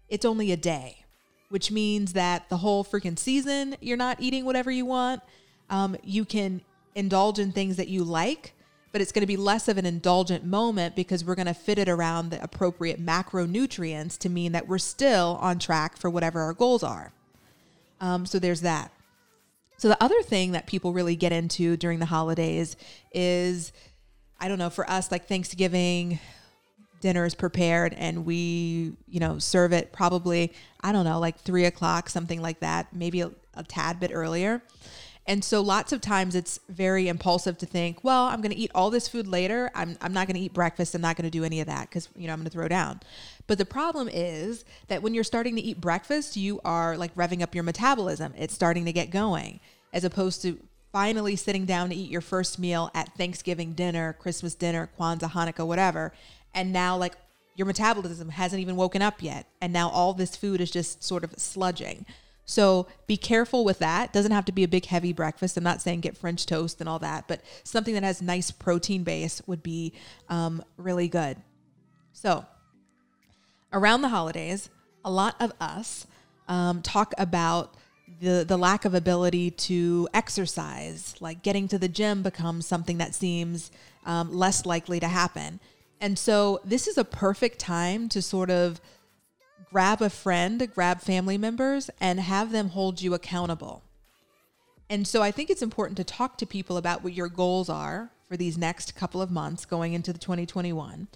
it's 0.08 0.24
only 0.24 0.52
a 0.52 0.56
day, 0.56 0.98
which 1.48 1.72
means 1.72 2.12
that 2.12 2.48
the 2.48 2.58
whole 2.58 2.84
freaking 2.84 3.18
season, 3.18 3.76
you're 3.80 3.96
not 3.96 4.20
eating 4.20 4.44
whatever 4.44 4.70
you 4.70 4.86
want. 4.86 5.22
Um, 5.70 5.96
you 6.04 6.24
can 6.24 6.60
indulge 6.96 7.38
in 7.38 7.52
things 7.52 7.76
that 7.76 7.88
you 7.88 8.02
like, 8.02 8.54
but 8.90 9.00
it's 9.00 9.12
going 9.12 9.20
to 9.20 9.26
be 9.26 9.36
less 9.36 9.68
of 9.68 9.78
an 9.78 9.86
indulgent 9.86 10.44
moment 10.44 10.96
because 10.96 11.24
we're 11.24 11.34
going 11.34 11.46
to 11.46 11.54
fit 11.54 11.78
it 11.78 11.88
around 11.88 12.30
the 12.30 12.42
appropriate 12.42 13.04
macronutrients 13.04 14.18
to 14.18 14.28
mean 14.28 14.52
that 14.52 14.66
we're 14.66 14.78
still 14.78 15.38
on 15.40 15.58
track 15.58 15.96
for 15.96 16.08
whatever 16.08 16.40
our 16.40 16.54
goals 16.54 16.82
are. 16.82 17.12
Um, 18.00 18.26
so 18.26 18.38
there's 18.38 18.62
that. 18.62 18.90
So 19.76 19.88
the 19.88 20.02
other 20.02 20.22
thing 20.22 20.52
that 20.52 20.66
people 20.66 20.94
really 20.94 21.16
get 21.16 21.32
into 21.32 21.76
during 21.76 21.98
the 21.98 22.06
holidays 22.06 22.76
is, 23.12 23.72
I 24.40 24.48
don't 24.48 24.58
know, 24.58 24.70
for 24.70 24.88
us, 24.88 25.12
like 25.12 25.28
Thanksgiving, 25.28 26.18
dinner 27.00 27.26
is 27.26 27.34
prepared 27.34 27.92
and 27.98 28.24
we, 28.24 28.94
you 29.06 29.20
know, 29.20 29.38
serve 29.38 29.72
it 29.72 29.92
probably, 29.92 30.54
I 30.80 30.92
don't 30.92 31.04
know, 31.04 31.20
like 31.20 31.38
three 31.38 31.66
o'clock, 31.66 32.08
something 32.08 32.40
like 32.40 32.60
that, 32.60 32.94
maybe 32.94 33.20
a, 33.20 33.30
a 33.54 33.62
tad 33.62 34.00
bit 34.00 34.10
earlier. 34.14 34.62
And 35.28 35.42
so 35.42 35.60
lots 35.60 35.92
of 35.92 36.00
times 36.00 36.36
it's 36.36 36.60
very 36.68 37.08
impulsive 37.08 37.58
to 37.58 37.66
think, 37.66 38.04
well, 38.04 38.26
I'm 38.26 38.40
going 38.40 38.52
to 38.52 38.58
eat 38.58 38.70
all 38.74 38.90
this 38.90 39.08
food 39.08 39.26
later. 39.26 39.70
I'm, 39.74 39.96
I'm 40.00 40.12
not 40.12 40.28
going 40.28 40.36
to 40.36 40.40
eat 40.40 40.52
breakfast. 40.52 40.94
I'm 40.94 41.00
not 41.00 41.16
going 41.16 41.24
to 41.24 41.30
do 41.30 41.42
any 41.42 41.60
of 41.60 41.66
that 41.66 41.88
because, 41.88 42.08
you 42.14 42.28
know, 42.28 42.32
I'm 42.32 42.38
going 42.38 42.46
to 42.46 42.52
throw 42.52 42.68
down. 42.68 43.00
But 43.48 43.58
the 43.58 43.64
problem 43.64 44.08
is 44.08 44.64
that 44.86 45.02
when 45.02 45.14
you're 45.14 45.24
starting 45.24 45.56
to 45.56 45.62
eat 45.62 45.80
breakfast, 45.80 46.36
you 46.36 46.60
are 46.64 46.96
like 46.96 47.14
revving 47.16 47.42
up 47.42 47.54
your 47.54 47.64
metabolism. 47.64 48.34
It's 48.36 48.54
starting 48.54 48.84
to 48.84 48.92
get 48.92 49.10
going 49.10 49.58
as 49.92 50.04
opposed 50.04 50.42
to 50.42 50.60
finally 50.92 51.34
sitting 51.34 51.66
down 51.66 51.90
to 51.90 51.96
eat 51.96 52.10
your 52.10 52.20
first 52.20 52.58
meal 52.58 52.90
at 52.94 53.12
Thanksgiving 53.16 53.72
dinner, 53.72 54.12
Christmas 54.20 54.54
dinner, 54.54 54.88
Kwanzaa, 54.98 55.32
Hanukkah, 55.32 55.66
whatever. 55.66 56.12
And 56.54 56.72
now 56.72 56.96
like 56.96 57.14
your 57.56 57.66
metabolism 57.66 58.28
hasn't 58.28 58.60
even 58.60 58.76
woken 58.76 59.02
up 59.02 59.22
yet. 59.22 59.46
And 59.60 59.72
now 59.72 59.88
all 59.88 60.14
this 60.14 60.36
food 60.36 60.60
is 60.60 60.70
just 60.70 61.02
sort 61.02 61.24
of 61.24 61.32
sludging. 61.32 62.04
So 62.46 62.86
be 63.08 63.16
careful 63.16 63.64
with 63.64 63.80
that. 63.80 64.12
Doesn't 64.12 64.30
have 64.32 64.44
to 64.46 64.52
be 64.52 64.62
a 64.62 64.68
big 64.68 64.86
heavy 64.86 65.12
breakfast. 65.12 65.56
I'm 65.56 65.64
not 65.64 65.82
saying 65.82 66.00
get 66.00 66.16
French 66.16 66.46
toast 66.46 66.80
and 66.80 66.88
all 66.88 67.00
that, 67.00 67.26
but 67.26 67.42
something 67.64 67.92
that 67.94 68.04
has 68.04 68.22
nice 68.22 68.52
protein 68.52 69.02
base 69.02 69.42
would 69.46 69.62
be 69.62 69.92
um, 70.28 70.64
really 70.76 71.08
good. 71.08 71.36
So 72.12 72.46
around 73.72 74.02
the 74.02 74.08
holidays, 74.08 74.70
a 75.04 75.10
lot 75.10 75.34
of 75.40 75.52
us 75.60 76.06
um, 76.48 76.82
talk 76.82 77.12
about 77.18 77.74
the 78.20 78.44
the 78.46 78.56
lack 78.56 78.84
of 78.84 78.94
ability 78.94 79.50
to 79.50 80.08
exercise. 80.14 81.14
Like 81.20 81.42
getting 81.42 81.66
to 81.68 81.78
the 81.78 81.88
gym 81.88 82.22
becomes 82.22 82.66
something 82.66 82.98
that 82.98 83.14
seems 83.14 83.72
um, 84.04 84.32
less 84.32 84.64
likely 84.64 85.00
to 85.00 85.08
happen. 85.08 85.60
And 86.00 86.18
so 86.18 86.60
this 86.64 86.86
is 86.86 86.96
a 86.96 87.04
perfect 87.04 87.58
time 87.58 88.08
to 88.10 88.22
sort 88.22 88.50
of 88.50 88.80
grab 89.70 90.00
a 90.00 90.10
friend, 90.10 90.68
grab 90.74 91.00
family 91.00 91.38
members, 91.38 91.90
and 92.00 92.20
have 92.20 92.52
them 92.52 92.70
hold 92.70 93.02
you 93.02 93.14
accountable. 93.14 93.82
And 94.88 95.06
so 95.06 95.22
I 95.22 95.30
think 95.30 95.50
it's 95.50 95.62
important 95.62 95.96
to 95.96 96.04
talk 96.04 96.38
to 96.38 96.46
people 96.46 96.76
about 96.76 97.02
what 97.02 97.12
your 97.12 97.28
goals 97.28 97.68
are 97.68 98.10
for 98.28 98.36
these 98.36 98.56
next 98.56 98.94
couple 98.94 99.20
of 99.20 99.30
months 99.30 99.64
going 99.64 99.92
into 99.92 100.12
the 100.12 100.18
2021. 100.18 101.08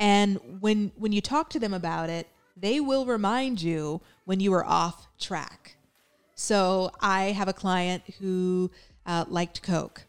And 0.00 0.38
when 0.60 0.90
when 0.96 1.12
you 1.12 1.20
talk 1.20 1.50
to 1.50 1.60
them 1.60 1.72
about 1.72 2.10
it, 2.10 2.26
they 2.56 2.80
will 2.80 3.06
remind 3.06 3.62
you 3.62 4.00
when 4.24 4.40
you 4.40 4.52
are 4.54 4.64
off 4.64 5.06
track. 5.18 5.76
So 6.34 6.90
I 7.00 7.26
have 7.32 7.48
a 7.48 7.52
client 7.52 8.02
who 8.18 8.70
uh, 9.06 9.24
liked 9.28 9.62
Coke. 9.62 10.04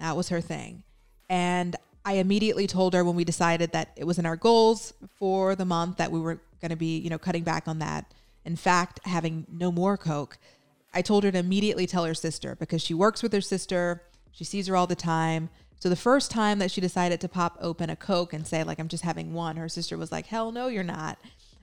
That 0.00 0.16
was 0.16 0.28
her 0.28 0.40
thing. 0.40 0.84
And 1.28 1.76
I 2.04 2.14
immediately 2.14 2.66
told 2.66 2.94
her 2.94 3.04
when 3.04 3.16
we 3.16 3.24
decided 3.24 3.72
that 3.72 3.90
it 3.96 4.04
was 4.04 4.18
in 4.18 4.26
our 4.26 4.36
goals 4.36 4.92
for 5.18 5.54
the 5.54 5.64
month 5.64 5.96
that 5.96 6.10
we 6.10 6.20
were 6.20 6.40
going 6.62 6.70
to 6.70 6.76
be, 6.76 6.98
you 6.98 7.10
know, 7.10 7.18
cutting 7.18 7.42
back 7.42 7.68
on 7.68 7.78
that. 7.80 8.14
In 8.46 8.56
fact, 8.56 9.00
having 9.04 9.46
no 9.52 9.70
more 9.70 9.98
Coke. 9.98 10.38
I 10.94 11.02
told 11.02 11.24
her 11.24 11.30
to 11.30 11.38
immediately 11.38 11.86
tell 11.86 12.04
her 12.06 12.14
sister 12.14 12.56
because 12.58 12.82
she 12.82 12.94
works 12.94 13.22
with 13.22 13.34
her 13.34 13.40
sister. 13.42 14.02
She 14.30 14.44
sees 14.44 14.66
her 14.68 14.76
all 14.76 14.86
the 14.86 14.94
time. 14.94 15.50
So 15.78 15.88
the 15.88 15.96
first 15.96 16.30
time 16.30 16.58
that 16.60 16.70
she 16.70 16.80
decided 16.80 17.20
to 17.20 17.28
pop 17.28 17.58
open 17.60 17.90
a 17.90 17.96
Coke 17.96 18.32
and 18.32 18.46
say, 18.46 18.62
like, 18.62 18.78
I'm 18.78 18.88
just 18.88 19.04
having 19.04 19.34
one, 19.34 19.56
her 19.56 19.68
sister 19.68 19.98
was 19.98 20.12
like, 20.12 20.26
hell 20.26 20.52
no, 20.52 20.68
you're 20.68 20.82
not. 20.82 21.18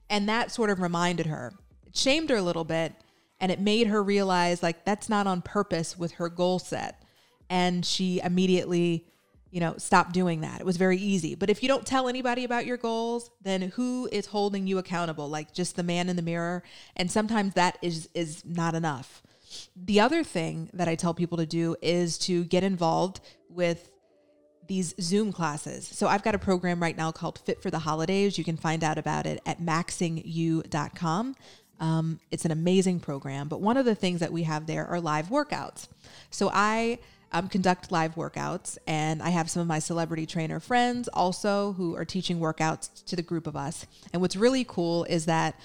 And 0.10 0.28
that 0.28 0.52
sort 0.52 0.70
of 0.70 0.82
reminded 0.82 1.28
her. 1.28 1.54
It 1.88 1.96
shamed 1.96 2.30
her 2.30 2.36
a 2.36 2.42
little 2.42 2.66
bit 2.66 2.94
and 3.40 3.52
it 3.52 3.62
made 3.62 3.88
her 3.88 4.04
realize, 4.04 4.62
like, 4.62 4.84
that's 4.84 5.08
not 5.08 5.26
on 5.26 5.42
purpose 5.42 5.98
with 5.98 6.14
her 6.14 6.28
goal 6.28 6.60
set. 6.60 7.02
And 7.50 7.86
she 7.86 8.20
immediately 8.20 9.06
you 9.52 9.60
know, 9.60 9.76
stop 9.78 10.14
doing 10.14 10.42
that. 10.42 10.60
It 10.60 10.66
was 10.66 10.78
very 10.78 10.98
easy. 10.98 11.36
But 11.36 11.50
if 11.50 11.64
you 11.64 11.70
don't 11.70 11.86
tell 11.86 12.08
anybody 12.08 12.44
about 12.44 12.66
your 12.66 12.78
goals, 12.78 13.32
then 13.42 13.62
who 13.62 14.08
is 14.12 14.28
holding 14.28 14.68
you 14.68 14.78
accountable? 14.78 15.28
Like 15.28 15.54
just 15.54 15.76
the 15.76 15.84
man 15.84 16.10
in 16.10 16.16
the 16.16 16.22
mirror. 16.22 16.64
And 16.96 17.10
sometimes 17.10 17.54
that 17.56 17.78
is 17.82 18.10
is 18.14 18.44
not 18.46 18.76
enough. 18.76 19.24
The 19.76 20.00
other 20.00 20.24
thing 20.24 20.70
that 20.74 20.88
I 20.88 20.96
tell 20.96 21.14
people 21.14 21.40
to 21.40 21.46
do 21.46 21.76
is 21.82 22.18
to 22.20 22.44
get 22.46 22.64
involved 22.64 23.20
with 23.50 23.90
these 24.68 24.94
Zoom 25.02 25.34
classes. 25.34 25.88
So 25.88 26.08
I've 26.08 26.22
got 26.22 26.36
a 26.36 26.40
program 26.40 26.80
right 26.80 26.96
now 26.96 27.12
called 27.12 27.40
Fit 27.40 27.60
for 27.62 27.72
the 27.72 27.80
Holidays. 27.80 28.38
You 28.38 28.44
can 28.44 28.56
find 28.56 28.84
out 28.84 29.00
about 29.00 29.26
it 29.26 29.42
at 29.48 29.60
maxingyou.com. 29.60 31.36
Um, 31.80 32.20
it's 32.30 32.46
an 32.46 32.52
amazing 32.52 33.00
program. 33.00 33.48
But 33.48 33.62
one 33.62 33.78
of 33.78 33.86
the 33.86 33.96
things 33.96 34.20
that 34.20 34.32
we 34.32 34.44
have 34.44 34.68
there 34.68 34.86
are 34.86 35.02
live 35.02 35.30
workouts. 35.30 35.88
So 36.30 36.52
I 36.54 37.00
um, 37.32 37.48
conduct 37.48 37.92
live 37.92 38.16
workouts. 38.16 38.78
And 38.88 39.22
I 39.22 39.30
have 39.30 39.50
some 39.50 39.62
of 39.62 39.68
my 39.68 39.80
celebrity 39.80 40.26
trainer 40.26 40.60
friends 40.60 41.08
also 41.10 41.74
who 41.74 41.96
are 41.96 42.06
teaching 42.06 42.40
workouts 42.40 43.04
to 43.06 43.16
the 43.16 43.22
group 43.22 43.48
of 43.48 43.56
us. 43.56 43.86
And 44.14 44.22
what's 44.22 44.36
really 44.36 44.64
cool 44.64 45.04
is 45.06 45.26
that 45.26 45.60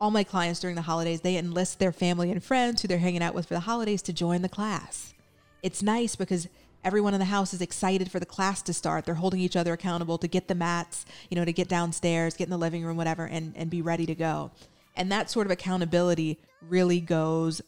all 0.00 0.10
my 0.10 0.24
clients 0.24 0.60
during 0.60 0.76
the 0.76 0.82
holidays, 0.82 1.22
they 1.22 1.36
enlist 1.36 1.78
their 1.78 1.92
family 1.92 2.30
and 2.30 2.42
friends 2.42 2.82
who 2.82 2.88
they're 2.88 2.98
hanging 2.98 3.22
out 3.22 3.34
with 3.34 3.46
for 3.46 3.54
the 3.54 3.60
holidays 3.60 4.02
to 4.02 4.12
join 4.12 4.42
the 4.42 4.48
class. 4.48 5.14
It's 5.62 5.82
nice 5.82 6.16
because 6.16 6.48
everyone 6.84 7.14
in 7.14 7.18
the 7.18 7.26
house 7.26 7.54
is 7.54 7.62
excited 7.62 8.10
for 8.10 8.20
the 8.20 8.26
class 8.26 8.62
to 8.62 8.72
start. 8.72 9.04
They're 9.04 9.14
holding 9.14 9.40
each 9.40 9.56
other 9.56 9.72
accountable 9.72 10.18
to 10.18 10.28
get 10.28 10.48
the 10.48 10.54
mats, 10.54 11.06
you 11.30 11.36
know, 11.36 11.44
to 11.44 11.52
get 11.52 11.68
downstairs, 11.68 12.36
get 12.36 12.44
in 12.44 12.50
the 12.50 12.58
living 12.58 12.84
room, 12.84 12.96
whatever, 12.96 13.24
and, 13.26 13.56
and 13.56 13.70
be 13.70 13.82
ready 13.82 14.06
to 14.06 14.14
go. 14.14 14.52
And 14.94 15.10
that 15.10 15.30
sort 15.30 15.46
of 15.46 15.50
accountability 15.50 16.38
really 16.60 17.00
goes 17.00 17.60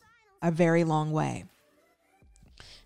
a 0.43 0.51
very 0.51 0.85
long 0.85 1.11
way. 1.13 1.45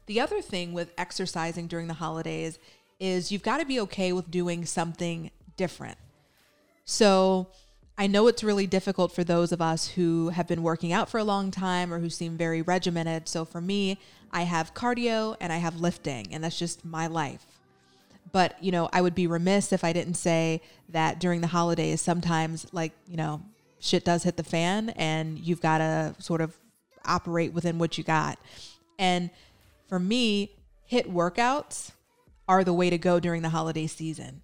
The 0.06 0.21
other 0.21 0.40
thing 0.40 0.73
with 0.73 0.92
exercising 0.99 1.66
during 1.66 1.87
the 1.87 1.94
holidays 1.94 2.59
is 2.99 3.32
you've 3.32 3.42
got 3.42 3.59
to 3.59 3.66
be 3.66 3.80
okay 3.80 4.12
with 4.12 4.30
doing 4.30 4.64
something 4.64 5.30
different. 5.56 5.99
So 6.85 7.49
I 7.97 8.06
know 8.06 8.26
it's 8.26 8.42
really 8.42 8.66
difficult 8.66 9.14
for 9.14 9.23
those 9.23 9.52
of 9.52 9.61
us 9.61 9.88
who 9.88 10.30
have 10.30 10.49
been 10.49 10.62
working 10.62 10.92
out 10.92 11.09
for 11.09 11.18
a 11.18 11.25
long 11.25 11.50
time 11.50 11.92
or 11.92 11.99
who 12.00 12.11
seem 12.11 12.37
very 12.37 12.62
regimented. 12.62 13.28
So 13.28 13.44
for 13.44 13.61
me, 13.61 13.99
I 14.32 14.42
have 14.42 14.75
cardio 14.75 15.37
and 15.40 15.52
I 15.52 15.59
have 15.59 15.76
lifting, 15.76 16.32
and 16.32 16.42
that's 16.42 16.59
just 16.59 16.85
my 16.85 17.06
life. 17.06 17.44
But, 18.32 18.56
you 18.62 18.73
know, 18.73 18.88
I 18.92 19.02
would 19.02 19.14
be 19.14 19.26
remiss 19.26 19.73
if 19.73 19.85
I 19.85 19.92
didn't 19.92 20.14
say 20.14 20.62
that 20.88 21.21
during 21.21 21.42
the 21.42 21.49
holidays, 21.49 22.00
sometimes, 22.00 22.66
like, 22.73 22.92
you 23.06 23.16
know, 23.16 23.42
shit 23.78 24.04
does 24.04 24.23
hit 24.23 24.37
the 24.37 24.42
fan 24.42 24.90
and 24.90 25.38
you've 25.38 25.61
got 25.61 25.78
to 25.78 26.14
sort 26.18 26.40
of 26.40 26.56
operate 27.04 27.52
within 27.52 27.78
what 27.78 27.99
you 27.99 28.04
got. 28.04 28.38
And 28.99 29.28
for 29.93 29.99
me, 29.99 30.49
HIIT 30.91 31.13
workouts 31.13 31.91
are 32.49 32.65
the 32.65 32.73
way 32.73 32.89
to 32.89 32.97
go 32.97 33.21
during 33.21 33.43
the 33.43 33.51
holiday 33.51 33.87
season 33.87 34.41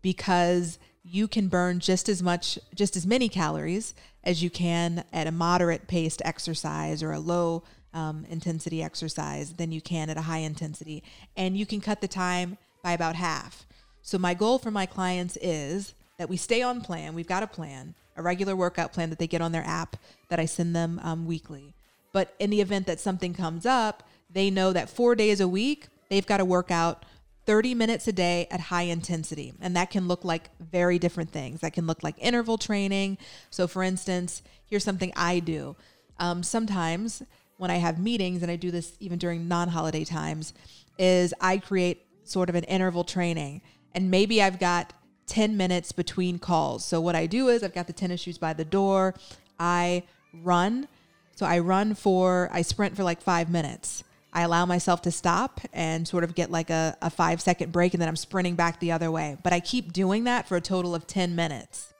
because 0.00 0.78
you 1.02 1.26
can 1.26 1.48
burn 1.48 1.80
just 1.80 2.08
as 2.08 2.22
much, 2.22 2.56
just 2.72 2.94
as 2.94 3.04
many 3.04 3.28
calories 3.28 3.94
as 4.22 4.44
you 4.44 4.48
can 4.48 5.02
at 5.12 5.26
a 5.26 5.32
moderate 5.32 5.88
paced 5.88 6.22
exercise 6.24 7.02
or 7.02 7.10
a 7.10 7.18
low 7.18 7.64
um, 7.92 8.24
intensity 8.30 8.80
exercise 8.80 9.54
than 9.54 9.72
you 9.72 9.80
can 9.80 10.08
at 10.08 10.16
a 10.16 10.20
high 10.22 10.38
intensity. 10.38 11.02
And 11.36 11.56
you 11.56 11.66
can 11.66 11.80
cut 11.80 12.00
the 12.00 12.06
time 12.06 12.56
by 12.84 12.92
about 12.92 13.16
half. 13.16 13.66
So, 14.02 14.18
my 14.18 14.34
goal 14.34 14.60
for 14.60 14.70
my 14.70 14.86
clients 14.86 15.36
is 15.42 15.94
that 16.16 16.28
we 16.28 16.36
stay 16.36 16.62
on 16.62 16.80
plan. 16.80 17.12
We've 17.12 17.26
got 17.26 17.42
a 17.42 17.48
plan, 17.48 17.96
a 18.16 18.22
regular 18.22 18.54
workout 18.54 18.92
plan 18.92 19.10
that 19.10 19.18
they 19.18 19.26
get 19.26 19.42
on 19.42 19.50
their 19.50 19.66
app 19.66 19.96
that 20.28 20.38
I 20.38 20.44
send 20.44 20.76
them 20.76 21.00
um, 21.02 21.26
weekly. 21.26 21.74
But 22.12 22.36
in 22.38 22.50
the 22.50 22.60
event 22.60 22.86
that 22.86 23.00
something 23.00 23.34
comes 23.34 23.66
up, 23.66 24.04
they 24.32 24.50
know 24.50 24.72
that 24.72 24.88
four 24.88 25.14
days 25.14 25.40
a 25.40 25.48
week, 25.48 25.88
they've 26.08 26.26
got 26.26 26.38
to 26.38 26.44
work 26.44 26.70
out 26.70 27.04
30 27.44 27.74
minutes 27.74 28.06
a 28.06 28.12
day 28.12 28.46
at 28.50 28.60
high 28.60 28.82
intensity. 28.82 29.52
And 29.60 29.74
that 29.76 29.90
can 29.90 30.06
look 30.06 30.24
like 30.24 30.50
very 30.60 30.98
different 30.98 31.30
things. 31.30 31.60
That 31.60 31.72
can 31.72 31.86
look 31.86 32.02
like 32.02 32.14
interval 32.18 32.58
training. 32.58 33.18
So, 33.50 33.66
for 33.66 33.82
instance, 33.82 34.42
here's 34.66 34.84
something 34.84 35.12
I 35.16 35.40
do. 35.40 35.76
Um, 36.18 36.42
sometimes 36.42 37.22
when 37.56 37.70
I 37.70 37.76
have 37.76 37.98
meetings, 37.98 38.42
and 38.42 38.50
I 38.50 38.56
do 38.56 38.70
this 38.70 38.96
even 39.00 39.18
during 39.18 39.48
non 39.48 39.68
holiday 39.68 40.04
times, 40.04 40.52
is 40.98 41.34
I 41.40 41.58
create 41.58 42.06
sort 42.24 42.48
of 42.48 42.54
an 42.54 42.64
interval 42.64 43.04
training. 43.04 43.62
And 43.94 44.10
maybe 44.10 44.42
I've 44.42 44.58
got 44.58 44.92
10 45.26 45.56
minutes 45.56 45.92
between 45.92 46.38
calls. 46.38 46.84
So, 46.84 47.00
what 47.00 47.16
I 47.16 47.26
do 47.26 47.48
is 47.48 47.62
I've 47.62 47.74
got 47.74 47.88
the 47.88 47.92
tennis 47.92 48.20
shoes 48.20 48.38
by 48.38 48.52
the 48.52 48.64
door. 48.64 49.14
I 49.58 50.04
run. 50.32 50.86
So, 51.34 51.44
I 51.44 51.58
run 51.58 51.94
for, 51.94 52.48
I 52.52 52.62
sprint 52.62 52.94
for 52.94 53.02
like 53.02 53.20
five 53.20 53.50
minutes. 53.50 54.04
I 54.32 54.42
allow 54.42 54.64
myself 54.64 55.02
to 55.02 55.10
stop 55.10 55.60
and 55.72 56.08
sort 56.08 56.24
of 56.24 56.34
get 56.34 56.50
like 56.50 56.70
a, 56.70 56.96
a 57.02 57.10
five 57.10 57.40
second 57.40 57.70
break 57.70 57.92
and 57.92 58.00
then 58.00 58.08
I'm 58.08 58.16
sprinting 58.16 58.54
back 58.54 58.80
the 58.80 58.92
other 58.92 59.10
way. 59.10 59.36
But 59.42 59.52
I 59.52 59.60
keep 59.60 59.92
doing 59.92 60.24
that 60.24 60.48
for 60.48 60.56
a 60.56 60.60
total 60.60 60.94
of 60.94 61.06
10 61.06 61.34
minutes. 61.34 61.92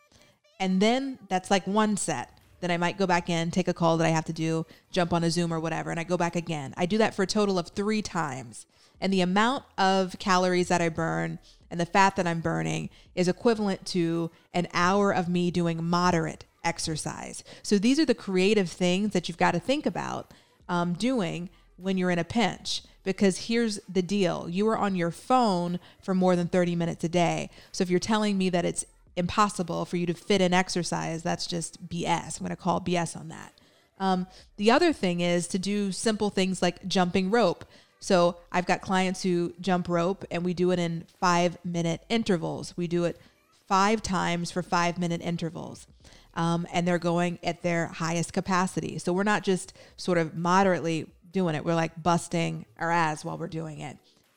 And 0.58 0.80
then 0.80 1.18
that's 1.28 1.50
like 1.50 1.66
one 1.66 1.96
set. 1.96 2.38
Then 2.60 2.70
I 2.70 2.76
might 2.76 2.96
go 2.96 3.06
back 3.06 3.28
in, 3.28 3.50
take 3.50 3.66
a 3.66 3.74
call 3.74 3.96
that 3.96 4.06
I 4.06 4.10
have 4.10 4.24
to 4.26 4.32
do, 4.32 4.64
jump 4.92 5.12
on 5.12 5.24
a 5.24 5.30
Zoom 5.30 5.52
or 5.52 5.58
whatever, 5.58 5.90
and 5.90 5.98
I 5.98 6.04
go 6.04 6.16
back 6.16 6.36
again. 6.36 6.72
I 6.76 6.86
do 6.86 6.96
that 6.98 7.14
for 7.14 7.24
a 7.24 7.26
total 7.26 7.58
of 7.58 7.68
three 7.68 8.02
times. 8.02 8.66
And 9.00 9.12
the 9.12 9.20
amount 9.20 9.64
of 9.76 10.16
calories 10.20 10.68
that 10.68 10.80
I 10.80 10.88
burn 10.88 11.40
and 11.72 11.80
the 11.80 11.86
fat 11.86 12.14
that 12.16 12.26
I'm 12.26 12.40
burning 12.40 12.88
is 13.16 13.26
equivalent 13.26 13.84
to 13.86 14.30
an 14.54 14.68
hour 14.72 15.12
of 15.12 15.28
me 15.28 15.50
doing 15.50 15.82
moderate 15.82 16.44
exercise. 16.62 17.42
So 17.62 17.78
these 17.78 17.98
are 17.98 18.04
the 18.04 18.14
creative 18.14 18.70
things 18.70 19.12
that 19.12 19.28
you've 19.28 19.38
got 19.38 19.52
to 19.52 19.58
think 19.58 19.84
about 19.84 20.32
um, 20.68 20.92
doing 20.92 21.50
when 21.82 21.98
you're 21.98 22.10
in 22.10 22.18
a 22.18 22.24
pinch 22.24 22.82
because 23.04 23.46
here's 23.46 23.80
the 23.88 24.02
deal. 24.02 24.46
You 24.48 24.68
are 24.68 24.78
on 24.78 24.94
your 24.94 25.10
phone 25.10 25.80
for 26.00 26.14
more 26.14 26.36
than 26.36 26.46
30 26.46 26.76
minutes 26.76 27.04
a 27.04 27.08
day. 27.08 27.50
So 27.72 27.82
if 27.82 27.90
you're 27.90 27.98
telling 27.98 28.38
me 28.38 28.48
that 28.50 28.64
it's 28.64 28.84
impossible 29.16 29.84
for 29.84 29.96
you 29.96 30.06
to 30.06 30.14
fit 30.14 30.40
in 30.40 30.54
exercise 30.54 31.22
that's 31.22 31.46
just 31.46 31.86
bs 31.86 32.40
i'm 32.40 32.46
going 32.46 32.48
to 32.48 32.56
call 32.56 32.80
bs 32.80 33.14
on 33.14 33.28
that. 33.28 33.52
Um, 33.98 34.26
the 34.56 34.70
other 34.70 34.90
thing 34.92 35.20
is 35.20 35.46
to 35.48 35.58
do 35.58 35.92
simple 35.92 36.30
things 36.30 36.62
like 36.62 36.88
jumping 36.88 37.30
rope. 37.30 37.66
So 38.00 38.38
i've 38.50 38.64
got 38.64 38.80
clients 38.80 39.22
who 39.22 39.52
jump 39.60 39.88
rope 39.88 40.24
and 40.30 40.44
we 40.44 40.54
do 40.54 40.70
it 40.70 40.78
in 40.78 41.04
five 41.20 41.58
minute 41.62 42.02
intervals. 42.08 42.74
We 42.74 42.86
do 42.86 43.04
it 43.04 43.20
five 43.68 44.02
times 44.02 44.50
for 44.50 44.62
five 44.62 44.98
minute 44.98 45.20
intervals 45.20 45.86
um, 46.34 46.66
and 46.72 46.86
they're 46.88 46.98
going 46.98 47.38
at 47.42 47.62
their 47.62 47.86
highest 47.88 48.32
capacity. 48.32 48.98
So 48.98 49.12
we're 49.12 49.22
not 49.22 49.42
just 49.42 49.72
sort 49.96 50.18
of 50.18 50.34
moderately 50.36 51.06
doing 51.32 51.54
it. 51.54 51.64
We're 51.64 51.74
like 51.74 52.02
busting 52.02 52.66
our 52.78 52.90
ass 52.90 53.24
while 53.24 53.38
we're 53.38 53.48
doing 53.48 53.80
it. 53.80 53.96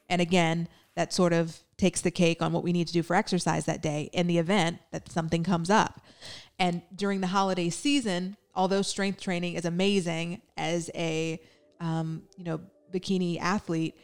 And 0.10 0.22
again, 0.22 0.68
that 0.96 1.14
sort 1.14 1.34
of 1.34 1.60
takes 1.78 2.02
the 2.02 2.12
cake 2.12 2.42
on 2.42 2.54
what 2.54 2.64
we 2.64 2.72
need 2.72 2.88
to 2.88 2.94
do 2.94 3.04
for 3.04 3.16
exercise 3.16 3.66
that 3.66 3.82
day 3.82 4.10
in 4.14 4.28
the 4.28 4.38
event 4.38 4.80
that 4.92 5.12
something 5.12 5.44
comes 5.44 5.70
up. 5.70 6.02
And 6.58 6.82
during 6.96 7.22
the 7.22 7.28
holiday 7.28 7.70
season, 7.70 8.38
although 8.54 8.82
strength 8.82 9.20
training 9.20 9.56
is 9.56 9.66
amazing 9.66 10.42
as 10.58 10.90
a 10.96 11.40
um, 11.82 12.24
you 12.38 12.46
know 12.46 12.62
bikini 12.94 13.40
athlete, 13.40 13.96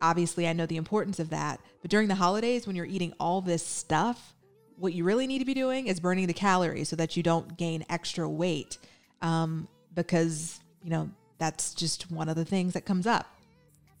obviously 0.00 0.48
I 0.48 0.54
know 0.54 0.66
the 0.66 0.78
importance 0.78 1.18
of 1.18 1.30
that. 1.30 1.60
But 1.82 1.90
during 1.90 2.08
the 2.08 2.14
holidays, 2.14 2.66
when 2.66 2.74
you're 2.74 2.86
eating 2.86 3.12
all 3.20 3.42
this 3.42 3.64
stuff, 3.64 4.34
what 4.76 4.94
you 4.94 5.04
really 5.04 5.26
need 5.26 5.40
to 5.40 5.44
be 5.44 5.52
doing 5.52 5.88
is 5.88 6.00
burning 6.00 6.26
the 6.26 6.32
calories 6.32 6.88
so 6.88 6.96
that 6.96 7.16
you 7.16 7.22
don't 7.22 7.58
gain 7.58 7.84
extra 7.90 8.26
weight. 8.26 8.78
Um, 9.20 9.68
because 9.94 10.60
you 10.82 10.88
know 10.88 11.10
that's 11.40 11.74
just 11.74 12.10
one 12.10 12.28
of 12.28 12.36
the 12.36 12.44
things 12.44 12.74
that 12.74 12.84
comes 12.84 13.06
up. 13.06 13.26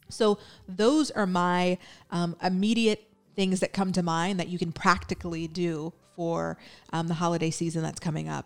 So, 0.08 0.38
those 0.68 1.10
are 1.10 1.26
my 1.26 1.78
um, 2.10 2.36
immediate 2.42 3.02
things 3.34 3.60
that 3.60 3.72
come 3.72 3.92
to 3.92 4.02
mind 4.02 4.38
that 4.38 4.48
you 4.48 4.58
can 4.58 4.72
practically 4.72 5.48
do 5.48 5.92
for 6.16 6.58
um, 6.92 7.08
the 7.08 7.14
holiday 7.14 7.50
season 7.50 7.82
that's 7.82 8.00
coming 8.00 8.28
up. 8.28 8.44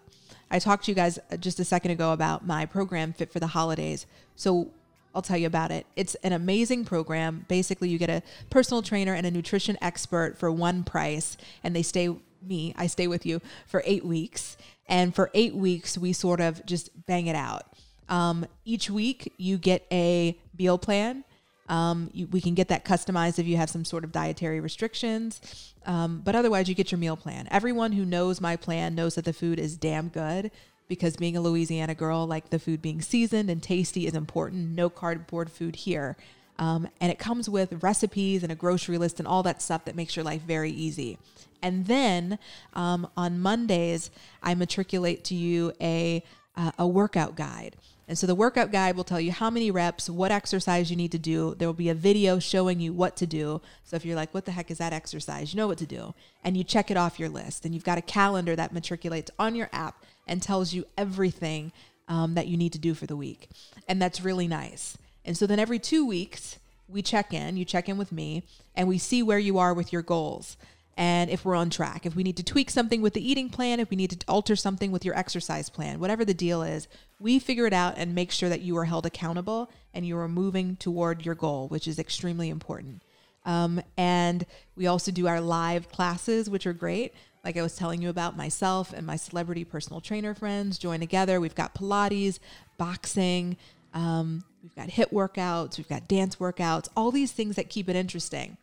I 0.50 0.58
talked 0.58 0.84
to 0.84 0.90
you 0.90 0.94
guys 0.94 1.18
uh, 1.30 1.36
just 1.36 1.58
a 1.58 1.64
second 1.64 1.90
ago 1.90 2.12
about 2.12 2.46
my 2.46 2.66
program, 2.66 3.12
Fit 3.12 3.32
for 3.32 3.40
the 3.40 3.48
Holidays. 3.48 4.06
So, 4.36 4.70
I'll 5.14 5.22
tell 5.22 5.38
you 5.38 5.46
about 5.46 5.70
it. 5.70 5.86
It's 5.96 6.16
an 6.16 6.32
amazing 6.32 6.84
program. 6.84 7.46
Basically, 7.48 7.88
you 7.88 7.98
get 7.98 8.10
a 8.10 8.22
personal 8.50 8.82
trainer 8.82 9.14
and 9.14 9.26
a 9.26 9.30
nutrition 9.30 9.78
expert 9.80 10.36
for 10.38 10.50
one 10.50 10.84
price, 10.84 11.36
and 11.62 11.74
they 11.74 11.82
stay 11.82 12.14
me, 12.46 12.74
I 12.76 12.86
stay 12.86 13.06
with 13.06 13.24
you 13.24 13.40
for 13.66 13.82
eight 13.86 14.04
weeks. 14.04 14.56
And 14.86 15.14
for 15.14 15.30
eight 15.34 15.54
weeks, 15.54 15.96
we 15.96 16.12
sort 16.12 16.40
of 16.40 16.64
just 16.66 17.06
bang 17.06 17.26
it 17.26 17.36
out. 17.36 17.73
Um, 18.08 18.46
each 18.64 18.90
week, 18.90 19.32
you 19.36 19.58
get 19.58 19.86
a 19.90 20.38
meal 20.58 20.78
plan. 20.78 21.24
Um, 21.68 22.10
you, 22.12 22.26
we 22.26 22.40
can 22.40 22.54
get 22.54 22.68
that 22.68 22.84
customized 22.84 23.38
if 23.38 23.46
you 23.46 23.56
have 23.56 23.70
some 23.70 23.84
sort 23.84 24.04
of 24.04 24.12
dietary 24.12 24.60
restrictions. 24.60 25.72
Um, 25.86 26.20
but 26.24 26.34
otherwise, 26.34 26.68
you 26.68 26.74
get 26.74 26.92
your 26.92 26.98
meal 26.98 27.16
plan. 27.16 27.48
Everyone 27.50 27.92
who 27.92 28.04
knows 28.04 28.40
my 28.40 28.56
plan 28.56 28.94
knows 28.94 29.14
that 29.14 29.24
the 29.24 29.32
food 29.32 29.58
is 29.58 29.76
damn 29.76 30.08
good 30.08 30.50
because 30.88 31.16
being 31.16 31.36
a 31.36 31.40
Louisiana 31.40 31.94
girl, 31.94 32.26
like 32.26 32.50
the 32.50 32.58
food 32.58 32.82
being 32.82 33.00
seasoned 33.00 33.48
and 33.48 33.62
tasty 33.62 34.06
is 34.06 34.14
important. 34.14 34.70
No 34.70 34.90
cardboard 34.90 35.50
food 35.50 35.76
here. 35.76 36.16
Um, 36.58 36.88
and 37.00 37.10
it 37.10 37.18
comes 37.18 37.48
with 37.48 37.82
recipes 37.82 38.42
and 38.42 38.52
a 38.52 38.54
grocery 38.54 38.98
list 38.98 39.18
and 39.18 39.26
all 39.26 39.42
that 39.42 39.60
stuff 39.60 39.86
that 39.86 39.96
makes 39.96 40.14
your 40.14 40.24
life 40.24 40.42
very 40.42 40.70
easy. 40.70 41.18
And 41.62 41.86
then 41.86 42.38
um, 42.74 43.08
on 43.16 43.40
Mondays, 43.40 44.10
I 44.42 44.54
matriculate 44.54 45.24
to 45.24 45.34
you 45.34 45.72
a, 45.80 46.22
uh, 46.56 46.72
a 46.78 46.86
workout 46.86 47.34
guide. 47.36 47.76
And 48.06 48.18
so 48.18 48.26
the 48.26 48.34
workout 48.34 48.70
guide 48.70 48.96
will 48.96 49.04
tell 49.04 49.20
you 49.20 49.32
how 49.32 49.48
many 49.48 49.70
reps, 49.70 50.10
what 50.10 50.30
exercise 50.30 50.90
you 50.90 50.96
need 50.96 51.12
to 51.12 51.18
do. 51.18 51.54
There 51.54 51.68
will 51.68 51.72
be 51.72 51.88
a 51.88 51.94
video 51.94 52.38
showing 52.38 52.78
you 52.80 52.92
what 52.92 53.16
to 53.16 53.26
do. 53.26 53.62
So 53.84 53.96
if 53.96 54.04
you're 54.04 54.16
like, 54.16 54.34
what 54.34 54.44
the 54.44 54.52
heck 54.52 54.70
is 54.70 54.78
that 54.78 54.92
exercise? 54.92 55.54
You 55.54 55.56
know 55.56 55.66
what 55.66 55.78
to 55.78 55.86
do. 55.86 56.14
And 56.42 56.56
you 56.56 56.64
check 56.64 56.90
it 56.90 56.96
off 56.96 57.18
your 57.18 57.30
list. 57.30 57.64
And 57.64 57.74
you've 57.74 57.84
got 57.84 57.98
a 57.98 58.02
calendar 58.02 58.54
that 58.56 58.74
matriculates 58.74 59.30
on 59.38 59.54
your 59.54 59.70
app 59.72 60.02
and 60.26 60.42
tells 60.42 60.74
you 60.74 60.84
everything 60.98 61.72
um, 62.08 62.34
that 62.34 62.46
you 62.46 62.56
need 62.56 62.72
to 62.74 62.78
do 62.78 62.92
for 62.92 63.06
the 63.06 63.16
week. 63.16 63.48
And 63.88 64.00
that's 64.00 64.20
really 64.20 64.48
nice. 64.48 64.98
And 65.24 65.36
so 65.36 65.46
then 65.46 65.58
every 65.58 65.78
two 65.78 66.06
weeks, 66.06 66.58
we 66.86 67.00
check 67.00 67.32
in, 67.32 67.56
you 67.56 67.64
check 67.64 67.88
in 67.88 67.96
with 67.96 68.12
me, 68.12 68.42
and 68.76 68.86
we 68.86 68.98
see 68.98 69.22
where 69.22 69.38
you 69.38 69.58
are 69.58 69.72
with 69.72 69.92
your 69.92 70.02
goals 70.02 70.58
and 70.96 71.30
if 71.30 71.44
we're 71.44 71.54
on 71.54 71.70
track. 71.70 72.06
If 72.06 72.14
we 72.14 72.22
need 72.22 72.36
to 72.36 72.42
tweak 72.42 72.70
something 72.70 73.02
with 73.02 73.14
the 73.14 73.30
eating 73.30 73.48
plan, 73.48 73.80
if 73.80 73.90
we 73.90 73.96
need 73.96 74.10
to 74.10 74.26
alter 74.28 74.56
something 74.56 74.92
with 74.92 75.04
your 75.04 75.16
exercise 75.16 75.68
plan, 75.68 76.00
whatever 76.00 76.24
the 76.24 76.34
deal 76.34 76.62
is, 76.62 76.88
we 77.18 77.38
figure 77.38 77.66
it 77.66 77.72
out 77.72 77.94
and 77.96 78.14
make 78.14 78.30
sure 78.30 78.48
that 78.48 78.60
you 78.60 78.76
are 78.76 78.84
held 78.84 79.06
accountable 79.06 79.70
and 79.92 80.06
you 80.06 80.16
are 80.18 80.28
moving 80.28 80.76
toward 80.76 81.24
your 81.24 81.34
goal, 81.34 81.68
which 81.68 81.88
is 81.88 81.98
extremely 81.98 82.48
important. 82.48 83.02
Um, 83.44 83.82
and 83.96 84.46
we 84.76 84.86
also 84.86 85.10
do 85.10 85.26
our 85.26 85.40
live 85.40 85.90
classes, 85.90 86.48
which 86.48 86.66
are 86.66 86.72
great. 86.72 87.12
Like 87.44 87.56
I 87.56 87.62
was 87.62 87.76
telling 87.76 88.00
you 88.00 88.08
about, 88.08 88.36
myself 88.36 88.92
and 88.92 89.06
my 89.06 89.16
celebrity 89.16 89.64
personal 89.64 90.00
trainer 90.00 90.34
friends 90.34 90.78
join 90.78 91.00
together. 91.00 91.40
We've 91.40 91.54
got 91.54 91.74
Pilates, 91.74 92.38
boxing, 92.78 93.56
um, 93.92 94.44
we've 94.62 94.74
got 94.74 94.88
HIIT 94.88 95.12
workouts, 95.12 95.76
we've 95.76 95.88
got 95.88 96.08
dance 96.08 96.36
workouts, 96.36 96.88
all 96.96 97.10
these 97.10 97.32
things 97.32 97.56
that 97.56 97.68
keep 97.68 97.88
it 97.88 97.96
interesting. 97.96 98.56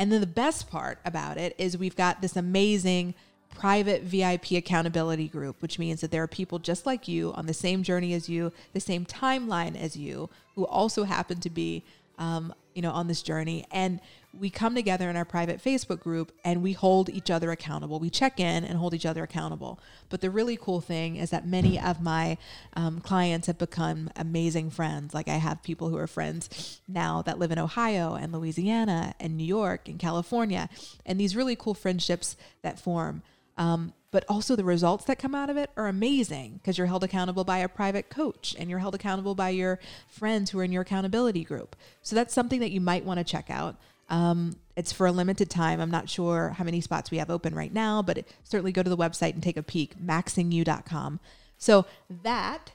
And 0.00 0.10
then 0.10 0.22
the 0.22 0.26
best 0.26 0.70
part 0.70 0.98
about 1.04 1.36
it 1.36 1.54
is 1.58 1.76
we've 1.76 1.94
got 1.94 2.22
this 2.22 2.34
amazing 2.34 3.12
private 3.50 4.02
VIP 4.02 4.52
accountability 4.52 5.28
group, 5.28 5.60
which 5.60 5.78
means 5.78 6.00
that 6.00 6.10
there 6.10 6.22
are 6.22 6.26
people 6.26 6.58
just 6.58 6.86
like 6.86 7.06
you 7.06 7.34
on 7.34 7.44
the 7.44 7.52
same 7.52 7.82
journey 7.82 8.14
as 8.14 8.26
you, 8.26 8.50
the 8.72 8.80
same 8.80 9.04
timeline 9.04 9.78
as 9.78 9.96
you, 9.96 10.30
who 10.54 10.64
also 10.64 11.04
happen 11.04 11.38
to 11.40 11.50
be, 11.50 11.84
um, 12.18 12.54
you 12.74 12.80
know, 12.80 12.92
on 12.92 13.08
this 13.08 13.20
journey. 13.20 13.66
And 13.70 14.00
we 14.38 14.48
come 14.48 14.74
together 14.74 15.10
in 15.10 15.16
our 15.16 15.24
private 15.24 15.62
Facebook 15.62 16.00
group 16.00 16.32
and 16.44 16.62
we 16.62 16.72
hold 16.72 17.08
each 17.08 17.30
other 17.30 17.50
accountable. 17.50 17.98
We 17.98 18.10
check 18.10 18.38
in 18.38 18.64
and 18.64 18.78
hold 18.78 18.94
each 18.94 19.06
other 19.06 19.24
accountable. 19.24 19.80
But 20.08 20.20
the 20.20 20.30
really 20.30 20.56
cool 20.56 20.80
thing 20.80 21.16
is 21.16 21.30
that 21.30 21.46
many 21.46 21.80
of 21.80 22.00
my 22.00 22.38
um, 22.74 23.00
clients 23.00 23.48
have 23.48 23.58
become 23.58 24.10
amazing 24.14 24.70
friends. 24.70 25.14
Like 25.14 25.28
I 25.28 25.36
have 25.36 25.62
people 25.62 25.88
who 25.88 25.98
are 25.98 26.06
friends 26.06 26.80
now 26.86 27.22
that 27.22 27.38
live 27.38 27.50
in 27.50 27.58
Ohio 27.58 28.14
and 28.14 28.32
Louisiana 28.32 29.14
and 29.18 29.36
New 29.36 29.44
York 29.44 29.88
and 29.88 29.98
California, 29.98 30.68
and 31.04 31.18
these 31.18 31.34
really 31.34 31.56
cool 31.56 31.74
friendships 31.74 32.36
that 32.62 32.78
form. 32.78 33.22
Um, 33.58 33.92
but 34.12 34.24
also 34.28 34.56
the 34.56 34.64
results 34.64 35.04
that 35.04 35.18
come 35.18 35.34
out 35.34 35.50
of 35.50 35.56
it 35.56 35.70
are 35.76 35.86
amazing 35.86 36.54
because 36.54 36.78
you're 36.78 36.86
held 36.86 37.04
accountable 37.04 37.44
by 37.44 37.58
a 37.58 37.68
private 37.68 38.10
coach 38.10 38.56
and 38.58 38.68
you're 38.68 38.78
held 38.78 38.94
accountable 38.94 39.34
by 39.34 39.50
your 39.50 39.78
friends 40.08 40.50
who 40.50 40.58
are 40.58 40.64
in 40.64 40.72
your 40.72 40.82
accountability 40.82 41.44
group. 41.44 41.76
So 42.02 42.16
that's 42.16 42.34
something 42.34 42.60
that 42.60 42.72
you 42.72 42.80
might 42.80 43.04
want 43.04 43.18
to 43.18 43.24
check 43.24 43.50
out. 43.50 43.76
Um, 44.10 44.56
it's 44.76 44.92
for 44.92 45.06
a 45.06 45.12
limited 45.12 45.48
time. 45.48 45.80
I'm 45.80 45.90
not 45.90 46.08
sure 46.08 46.50
how 46.50 46.64
many 46.64 46.80
spots 46.80 47.10
we 47.10 47.18
have 47.18 47.30
open 47.30 47.54
right 47.54 47.72
now, 47.72 48.02
but 48.02 48.24
certainly 48.44 48.72
go 48.72 48.82
to 48.82 48.90
the 48.90 48.96
website 48.96 49.34
and 49.34 49.42
take 49.42 49.56
a 49.56 49.62
peek, 49.62 49.98
maxingyou.com. 49.98 51.20
So 51.56 51.86
that 52.22 52.72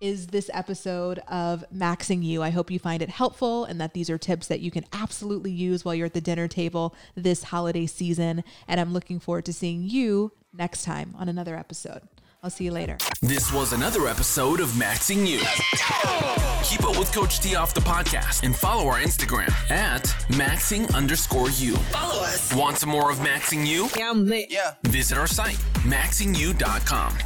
is 0.00 0.28
this 0.28 0.48
episode 0.54 1.18
of 1.28 1.64
Maxing 1.74 2.22
You. 2.22 2.42
I 2.42 2.50
hope 2.50 2.70
you 2.70 2.78
find 2.78 3.02
it 3.02 3.10
helpful 3.10 3.64
and 3.64 3.80
that 3.80 3.94
these 3.94 4.08
are 4.08 4.18
tips 4.18 4.46
that 4.46 4.60
you 4.60 4.70
can 4.70 4.84
absolutely 4.92 5.50
use 5.50 5.84
while 5.84 5.94
you're 5.94 6.06
at 6.06 6.14
the 6.14 6.20
dinner 6.20 6.46
table 6.46 6.94
this 7.16 7.44
holiday 7.44 7.86
season. 7.86 8.44
And 8.68 8.80
I'm 8.80 8.92
looking 8.92 9.18
forward 9.18 9.44
to 9.46 9.52
seeing 9.52 9.82
you 9.82 10.32
next 10.52 10.84
time 10.84 11.14
on 11.18 11.28
another 11.28 11.56
episode. 11.56 12.02
I'll 12.42 12.50
see 12.50 12.64
you 12.64 12.70
later. 12.72 12.96
This 13.20 13.52
was 13.52 13.72
another 13.72 14.06
episode 14.06 14.60
of 14.60 14.68
Maxing 14.70 15.26
You. 15.26 15.40
Keep 16.62 16.84
up 16.88 16.96
with 16.98 17.12
Coach 17.12 17.40
T 17.40 17.56
off 17.56 17.74
the 17.74 17.80
podcast 17.80 18.44
and 18.44 18.54
follow 18.54 18.86
our 18.86 18.98
Instagram 19.00 19.50
at 19.70 20.04
maxing 20.30 20.92
underscore 20.94 21.50
you. 21.50 21.74
Follow 21.90 22.22
us. 22.22 22.54
Want 22.54 22.76
some 22.78 22.90
more 22.90 23.10
of 23.10 23.18
Maxing 23.18 23.66
You? 23.66 23.88
Yeah, 23.96 24.10
I'm 24.10 24.26
lit. 24.26 24.52
Visit 24.84 25.18
our 25.18 25.26
site, 25.26 25.58
maxingyou.com. 25.84 27.18